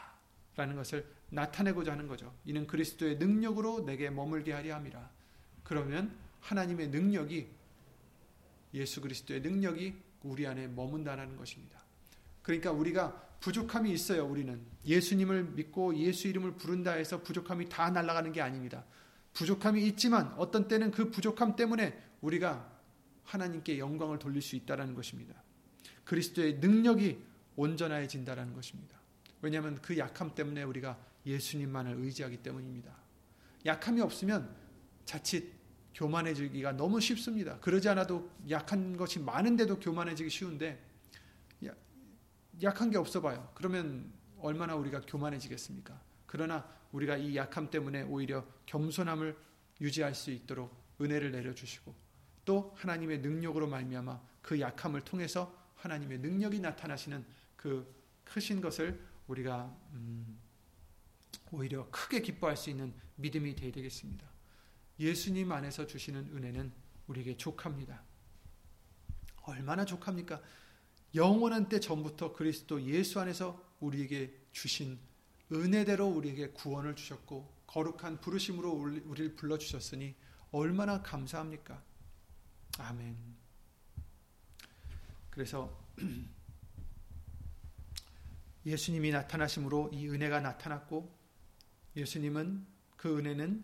라는 0.57 0.75
것을 0.75 1.09
나타내고자 1.33 1.91
하는 1.93 2.07
거죠. 2.07 2.33
이는 2.45 2.67
그리스도의 2.67 3.17
능력으로 3.17 3.85
내게 3.85 4.09
머물게 4.09 4.53
하려 4.53 4.75
함이라. 4.75 5.09
그러면 5.63 6.15
하나님의 6.41 6.89
능력이 6.89 7.47
예수 8.73 9.01
그리스도의 9.01 9.41
능력이 9.41 9.95
우리 10.23 10.47
안에 10.47 10.67
머문다는 10.67 11.35
것입니다. 11.37 11.83
그러니까 12.41 12.71
우리가 12.71 13.11
부족함이 13.39 13.91
있어요, 13.91 14.25
우리는. 14.25 14.61
예수님을 14.85 15.43
믿고 15.43 15.95
예수 15.97 16.27
이름을 16.27 16.53
부른다 16.53 16.91
해서 16.91 17.21
부족함이 17.21 17.69
다 17.69 17.89
날아가는 17.89 18.31
게 18.31 18.41
아닙니다. 18.41 18.85
부족함이 19.33 19.85
있지만 19.87 20.33
어떤 20.37 20.67
때는 20.67 20.91
그 20.91 21.09
부족함 21.09 21.55
때문에 21.55 21.99
우리가 22.21 22.71
하나님께 23.23 23.79
영광을 23.79 24.19
돌릴 24.19 24.41
수 24.41 24.55
있다는 24.55 24.93
것입니다. 24.93 25.33
그리스도의 26.05 26.55
능력이 26.55 27.23
온전해진다는 27.55 28.53
것입니다. 28.53 28.97
왜냐하면 29.41 29.79
그 29.81 29.97
약함 29.97 30.35
때문에 30.35 30.63
우리가 30.63 30.97
예수님만을 31.25 31.95
의지하기 31.97 32.37
때문입니다. 32.37 32.95
약함이 33.65 34.01
없으면 34.01 34.55
자칫 35.05 35.53
교만해지기가 35.93 36.73
너무 36.73 36.99
쉽습니다. 36.99 37.59
그러지 37.59 37.87
않아도 37.89 38.29
약한 38.49 38.97
것이 38.97 39.19
많은데도 39.19 39.79
교만해지기 39.79 40.29
쉬운데 40.29 40.83
약한 42.61 42.91
게 42.91 42.97
없어 42.97 43.21
봐요. 43.21 43.49
그러면 43.55 44.11
얼마나 44.37 44.75
우리가 44.75 45.01
교만해지겠습니까? 45.07 45.99
그러나 46.25 46.67
우리가 46.91 47.17
이 47.17 47.35
약함 47.35 47.69
때문에 47.69 48.03
오히려 48.03 48.45
겸손함을 48.65 49.35
유지할 49.81 50.13
수 50.13 50.29
있도록 50.31 50.75
은혜를 51.01 51.31
내려 51.31 51.53
주시고 51.53 51.93
또 52.45 52.73
하나님의 52.75 53.19
능력으로 53.19 53.67
말미암아 53.67 54.21
그 54.41 54.59
약함을 54.59 55.01
통해서 55.01 55.55
하나님의 55.75 56.19
능력이 56.19 56.59
나타나시는 56.59 57.25
그 57.55 57.91
크신 58.23 58.61
것을 58.61 58.99
우리가 59.27 59.75
음, 59.93 60.39
오히려 61.53 61.87
크게 61.91 62.21
기뻐할 62.21 62.57
수 62.57 62.71
있는 62.71 62.93
믿음이 63.15 63.55
되어야 63.55 63.71
되겠습니다. 63.71 64.27
예수님 64.99 65.51
안에서 65.51 65.85
주시는 65.85 66.35
은혜는 66.35 66.73
우리에게 67.05 67.37
족합니다. 67.37 68.03
얼마나 69.43 69.85
족합니까? 69.85 70.41
영원한 71.13 71.69
때 71.69 71.79
전부터 71.79 72.33
그리스도 72.33 72.81
예수 72.81 73.19
안에서 73.19 73.63
우리에게 73.81 74.35
주신 74.51 74.99
은혜대로 75.51 76.07
우리에게 76.07 76.49
구원을 76.49 76.95
주셨고 76.95 77.53
거룩한 77.67 78.19
부르심으로 78.19 78.71
우리를 78.71 79.35
불러 79.35 79.59
주셨으니 79.59 80.15
얼마나 80.51 81.03
감사합니까? 81.03 81.83
아멘. 82.79 83.15
그래서 85.29 85.79
예수님이 88.65 89.11
나타나심으로 89.11 89.91
이 89.93 90.07
은혜가 90.07 90.39
나타났고 90.39 91.22
예수님은 91.95 92.65
그 92.97 93.17
은혜는 93.17 93.63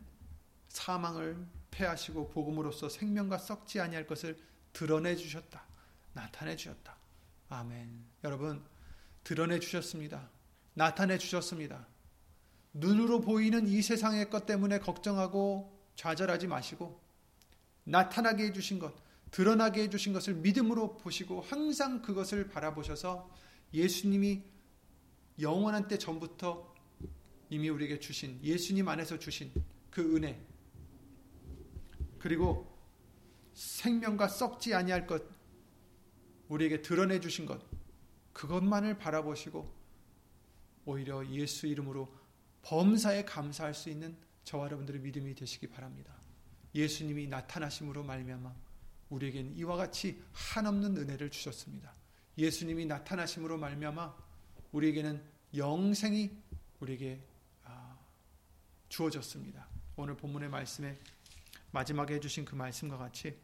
사망을 0.67 1.45
패하시고 1.71 2.29
복음으로써 2.29 2.89
생명과 2.89 3.37
썩지 3.37 3.79
아니할 3.79 4.05
것을 4.05 4.37
드러내 4.73 5.15
주셨다. 5.15 5.63
나타내 6.13 6.55
주셨다. 6.55 6.97
아멘. 7.49 8.05
여러분 8.23 8.63
드러내 9.23 9.59
주셨습니다. 9.59 10.29
나타내 10.73 11.17
주셨습니다. 11.17 11.87
눈으로 12.73 13.21
보이는 13.21 13.67
이 13.67 13.81
세상의 13.81 14.29
것 14.29 14.45
때문에 14.45 14.79
걱정하고 14.79 15.77
좌절하지 15.95 16.47
마시고 16.47 17.01
나타나게 17.83 18.45
해 18.45 18.53
주신 18.53 18.79
것, 18.79 18.93
드러나게 19.31 19.83
해 19.83 19.89
주신 19.89 20.13
것을 20.13 20.35
믿음으로 20.35 20.97
보시고 20.97 21.41
항상 21.41 22.01
그것을 22.01 22.49
바라보셔서 22.49 23.29
예수님이 23.73 24.43
영원한 25.39 25.87
때 25.87 25.97
전부터 25.97 26.73
이미 27.49 27.69
우리에게 27.69 27.99
주신 27.99 28.39
예수님 28.43 28.87
안에서 28.87 29.17
주신 29.17 29.51
그 29.89 30.15
은혜 30.15 30.39
그리고 32.19 32.77
생명과 33.53 34.27
썩지 34.27 34.73
아니할 34.73 35.07
것 35.07 35.23
우리에게 36.47 36.81
드러내 36.81 37.19
주신 37.19 37.45
것 37.45 37.61
그것만을 38.33 38.97
바라보시고 38.97 39.79
오히려 40.85 41.25
예수 41.27 41.67
이름으로 41.67 42.13
범사에 42.61 43.25
감사할 43.25 43.73
수 43.73 43.89
있는 43.89 44.17
저와 44.43 44.65
여러분들의 44.65 45.01
믿음이 45.01 45.35
되시기 45.35 45.67
바랍니다. 45.67 46.15
예수님이 46.73 47.27
나타나심으로 47.27 48.03
말미암아 48.03 48.55
우리에게는 49.09 49.55
이와 49.57 49.75
같이 49.75 50.21
한없는 50.31 50.97
은혜를 50.97 51.29
주셨습니다. 51.31 51.93
예수님이 52.37 52.85
나타나심으로 52.85 53.57
말미암아 53.57 54.15
우리에게는 54.71 55.21
영생이 55.55 56.31
우리에게 56.79 57.21
아, 57.21 57.28
주어졌습니다. 58.89 59.67
오늘 59.95 60.17
본문의 60.17 60.49
말씀에 60.49 60.99
마지막에 61.71 62.15
해주신 62.15 62.45
그 62.45 62.55
말씀과 62.55 62.97
같이 62.97 63.37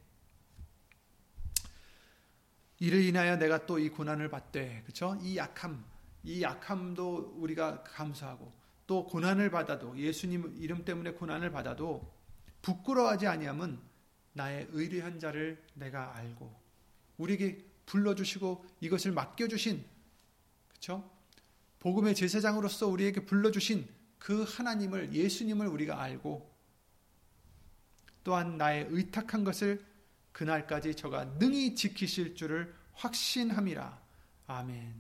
이를 2.80 3.02
인하여 3.04 3.38
내가 3.38 3.66
또 3.66 3.80
이 3.80 3.90
고난을 3.90 4.30
받되 4.30 4.82
그렇죠? 4.84 5.18
이 5.22 5.38
약함 5.38 5.86
이 6.24 6.42
약함도 6.42 7.36
우리가 7.38 7.84
감사하고 7.84 8.52
또 8.88 9.06
고난을 9.06 9.50
받아도 9.52 9.98
예수님 9.98 10.56
이름 10.58 10.84
때문에 10.84 11.12
고난을 11.12 11.52
받아도 11.52 12.14
부끄러워하지 12.62 13.28
아니함은 13.28 13.80
나의 14.34 14.68
의뢰한 14.72 15.20
자를 15.20 15.64
내가 15.76 16.16
알고 16.18 16.54
우리에게 17.18 17.64
불러주시고 17.86 18.66
이것을 18.82 19.12
맡겨주신 19.12 19.86
그렇죠? 20.70 21.10
복음의 21.80 22.16
제사장으로서 22.16 22.88
우리에게 22.88 23.26
불러주신 23.26 23.88
그 24.26 24.42
하나님을 24.42 25.14
예수님을 25.14 25.68
우리가 25.68 26.02
알고 26.02 26.52
또한 28.24 28.58
나의 28.58 28.88
의탁한 28.90 29.44
것을 29.44 29.86
그날까지 30.32 30.96
저가 30.96 31.26
능히 31.38 31.76
지키실 31.76 32.34
줄을 32.34 32.74
확신함이라. 32.94 34.02
아멘. 34.48 34.96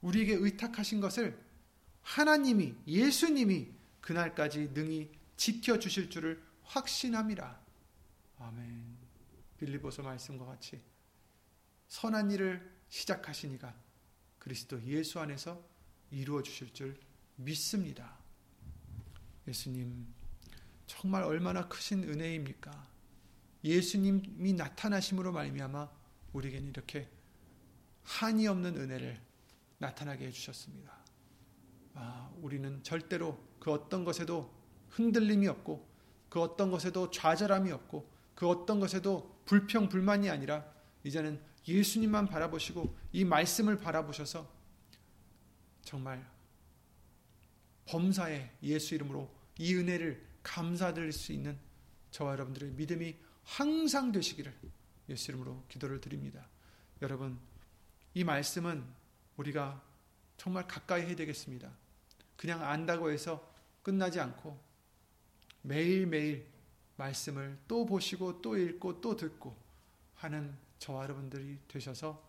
우리에게 0.00 0.32
의탁하신 0.32 1.02
것을 1.02 1.38
하나님이 2.00 2.76
예수님이 2.86 3.74
그날까지 4.00 4.70
능히 4.72 5.10
지켜 5.36 5.78
주실 5.78 6.08
줄을 6.08 6.42
확신함이라. 6.62 7.60
아멘. 8.38 8.96
빌리보서 9.58 10.02
말씀과 10.02 10.46
같이 10.46 10.80
선한 11.88 12.30
일을 12.30 12.74
시작하시니가 12.88 13.74
그리스도 14.38 14.82
예수 14.84 15.20
안에서 15.20 15.62
이루어 16.10 16.42
주실 16.42 16.72
줄 16.72 16.98
믿습니다. 17.36 18.19
예수님 19.50 20.06
정말 20.86 21.24
얼마나 21.24 21.66
크신 21.68 22.04
은혜입니까? 22.04 22.88
예수님이 23.64 24.52
나타나심으로 24.54 25.32
말미암아 25.32 25.88
우리에게는 26.32 26.68
이렇게 26.68 27.08
한이 28.04 28.46
없는 28.46 28.76
은혜를 28.76 29.20
나타나게 29.78 30.26
해주셨습니다. 30.26 30.92
아, 31.94 32.30
우리는 32.40 32.82
절대로 32.82 33.38
그 33.58 33.72
어떤 33.72 34.04
것에도 34.04 34.54
흔들림이 34.88 35.48
없고 35.48 35.88
그 36.28 36.40
어떤 36.40 36.70
것에도 36.70 37.10
좌절함이 37.10 37.72
없고 37.72 38.08
그 38.36 38.48
어떤 38.48 38.78
것에도 38.78 39.42
불평 39.46 39.88
불만이 39.88 40.30
아니라 40.30 40.64
이제는 41.02 41.42
예수님만 41.66 42.28
바라보시고 42.28 42.96
이 43.12 43.24
말씀을 43.24 43.78
바라보셔서 43.78 44.48
정말 45.82 46.24
범사에 47.86 48.50
예수 48.62 48.94
이름으로 48.94 49.39
이 49.60 49.74
은혜를 49.74 50.26
감사드릴 50.42 51.12
수 51.12 51.32
있는 51.32 51.58
저와 52.12 52.32
여러분들의 52.32 52.70
믿음이 52.72 53.14
항상 53.44 54.10
되시기를 54.10 54.54
예수 55.10 55.30
이름으로 55.30 55.66
기도를 55.68 56.00
드립니다. 56.00 56.48
여러분, 57.02 57.38
이 58.14 58.24
말씀은 58.24 58.82
우리가 59.36 59.82
정말 60.38 60.66
가까이 60.66 61.02
해야 61.02 61.14
되겠습니다. 61.14 61.70
그냥 62.38 62.64
안다고 62.64 63.10
해서 63.10 63.52
끝나지 63.82 64.18
않고 64.18 64.58
매일매일 65.60 66.48
말씀을 66.96 67.58
또 67.68 67.84
보시고 67.84 68.40
또 68.40 68.56
읽고 68.56 69.02
또 69.02 69.14
듣고 69.14 69.54
하는 70.14 70.56
저와 70.78 71.02
여러분들이 71.02 71.58
되셔서 71.68 72.26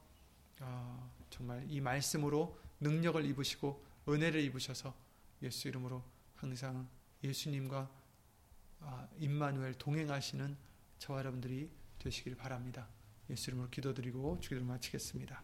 어, 0.60 1.12
정말 1.30 1.66
이 1.70 1.80
말씀으로 1.80 2.60
능력을 2.82 3.24
입으시고 3.24 3.86
은혜를 4.10 4.42
입으셔서 4.42 4.94
예수 5.44 5.70
이름으로 5.70 6.04
항상 6.36 6.90
예수님과 7.24 7.90
아, 8.82 9.08
임마누엘 9.18 9.76
동행하시는 9.76 10.58
저와 10.98 11.20
여러분들이 11.20 11.70
되시길 12.00 12.36
바랍니다. 12.36 12.88
예수 13.30 13.50
이름으로 13.50 13.70
기도드리고 13.70 14.40
주기도를 14.40 14.68
마치겠습니다. 14.68 15.44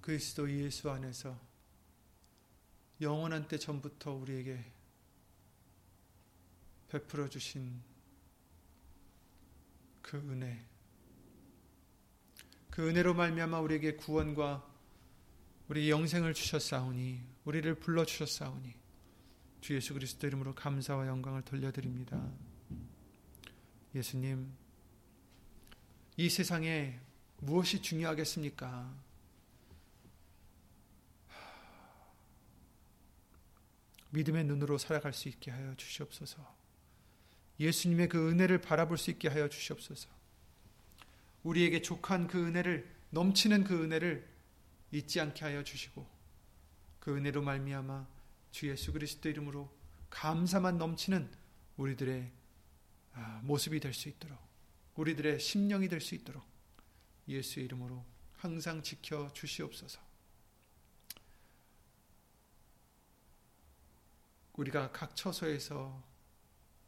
그리스도 0.00 0.50
예수 0.50 0.90
안에서 0.90 1.38
영원한 3.00 3.48
때 3.48 3.58
전부터 3.58 4.12
우리에게 4.12 4.72
베풀어 6.88 7.28
주신 7.28 7.82
그 10.02 10.18
은혜 10.18 10.69
그 12.70 12.88
은혜로 12.88 13.14
말미암아 13.14 13.60
우리에게 13.60 13.96
구원과 13.96 14.66
우리 15.68 15.90
영생을 15.90 16.34
주셨사오니 16.34 17.22
우리를 17.44 17.74
불러 17.76 18.04
주셨사오니 18.04 18.74
주 19.60 19.74
예수 19.74 19.92
그리스도 19.94 20.26
이름으로 20.26 20.54
감사와 20.54 21.06
영광을 21.06 21.42
돌려드립니다. 21.42 22.30
예수님 23.94 24.52
이 26.16 26.28
세상에 26.28 27.00
무엇이 27.38 27.82
중요하겠습니까? 27.82 29.10
믿음의 34.10 34.44
눈으로 34.44 34.76
살아갈 34.78 35.12
수 35.12 35.28
있게 35.28 35.50
하여 35.50 35.74
주시옵소서. 35.76 36.60
예수님의 37.58 38.08
그 38.08 38.30
은혜를 38.30 38.60
바라볼 38.60 38.98
수 38.98 39.10
있게 39.10 39.28
하여 39.28 39.48
주시옵소서. 39.48 40.19
우리에게 41.42 41.82
족한 41.82 42.26
그 42.26 42.46
은혜를 42.46 42.88
넘치는 43.10 43.64
그 43.64 43.82
은혜를 43.84 44.28
잊지 44.92 45.20
않게 45.20 45.44
하여 45.44 45.62
주시고 45.64 46.06
그 46.98 47.16
은혜로 47.16 47.42
말미암아 47.42 48.06
주 48.50 48.68
예수 48.68 48.92
그리스도 48.92 49.28
이름으로 49.28 49.70
감사만 50.10 50.78
넘치는 50.78 51.30
우리들의 51.76 52.30
아, 53.14 53.40
모습이 53.44 53.80
될 53.80 53.92
수 53.94 54.08
있도록 54.08 54.38
우리들의 54.96 55.40
심령이 55.40 55.88
될 55.88 56.00
수 56.00 56.14
있도록 56.14 56.44
예수의 57.28 57.66
이름으로 57.66 58.04
항상 58.36 58.82
지켜 58.82 59.32
주시옵소서. 59.32 60.00
우리가 64.54 64.92
각 64.92 65.14
처소에서 65.16 66.02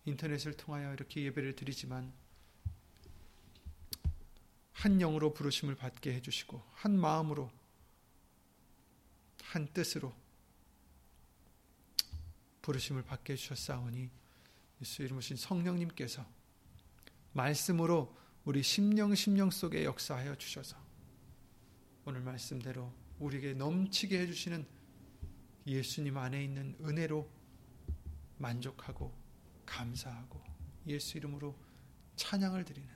인터넷을 0.05 0.57
통하여 0.57 0.93
이렇게 0.93 1.23
예배를 1.23 1.55
드리지만 1.57 2.13
한 4.83 4.99
영으로 4.99 5.33
부르심을 5.33 5.77
받게 5.77 6.13
해주시고 6.15 6.61
한 6.73 6.99
마음으로 6.99 7.49
한 9.45 9.73
뜻으로 9.73 10.13
부르심을 12.63 13.05
받게 13.05 13.35
해주셨사오니 13.35 14.11
예수 14.81 15.03
이름으신 15.05 15.37
성령님께서 15.37 16.27
말씀으로 17.33 18.13
우리 18.45 18.65
심령 18.65 19.15
심령 19.15 19.53
속에 19.53 19.85
역사하여 19.85 20.35
주셔서 20.35 20.77
오늘 22.05 22.21
말씀대로 22.23 22.93
우리에게 23.21 23.55
넘치게 23.55 24.19
해주시는 24.19 24.67
예수님 25.65 26.19
안에 26.19 26.43
있는 26.43 26.77
은혜로 26.81 27.31
만족하고 28.37 29.17
감사하고 29.65 30.43
예수 30.89 31.19
이름으로 31.19 31.57
찬양을 32.17 32.65
드리는 32.65 32.91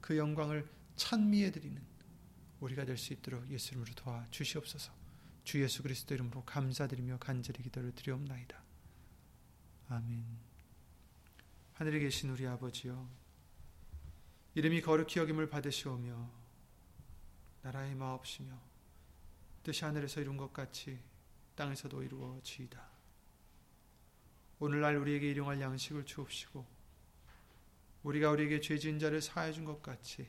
그 0.00 0.16
영광을 0.16 0.64
찬미해 0.96 1.50
드리는 1.50 1.82
우리가 2.60 2.84
될 2.84 2.96
수 2.96 3.12
있도록 3.12 3.50
예수 3.50 3.72
이름으로 3.72 3.92
도와 3.94 4.26
주시옵소서. 4.30 4.92
주 5.44 5.60
예수 5.60 5.82
그리스도 5.82 6.14
이름으로 6.14 6.44
감사드리며 6.44 7.18
간절히 7.18 7.62
기도를 7.62 7.92
드리옵나이다. 7.94 8.62
아멘. 9.88 10.24
하늘에 11.74 11.98
계신 11.98 12.30
우리 12.30 12.46
아버지여 12.46 13.08
이름이 14.54 14.82
거룩히 14.82 15.18
여김을 15.18 15.48
받으시오며 15.48 16.30
나라의 17.62 17.94
마옵시며 17.94 18.60
뜻이 19.62 19.84
하늘에서 19.84 20.20
이룬 20.20 20.36
것 20.36 20.52
같이 20.52 21.00
땅에서도 21.56 22.02
이루어지이다. 22.02 22.90
오늘날 24.60 24.96
우리에게 24.96 25.30
일용할 25.30 25.60
양식을 25.60 26.06
주옵시고 26.06 26.64
우리가 28.04 28.30
우리에게 28.30 28.60
죄 28.60 28.78
지은 28.78 28.98
자를 28.98 29.20
사하여 29.20 29.52
준것 29.52 29.82
같이 29.82 30.28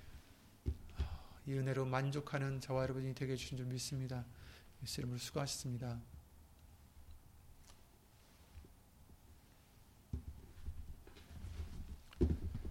이 1.51 1.57
은혜로 1.57 1.85
만족하는 1.85 2.61
저와 2.61 2.83
여러분이 2.83 3.13
되게 3.13 3.33
해주신 3.33 3.57
줄 3.57 3.65
믿습니다. 3.65 4.25
예수 4.81 5.01
이름으로 5.01 5.17
수고하셨습니다. 5.19 5.99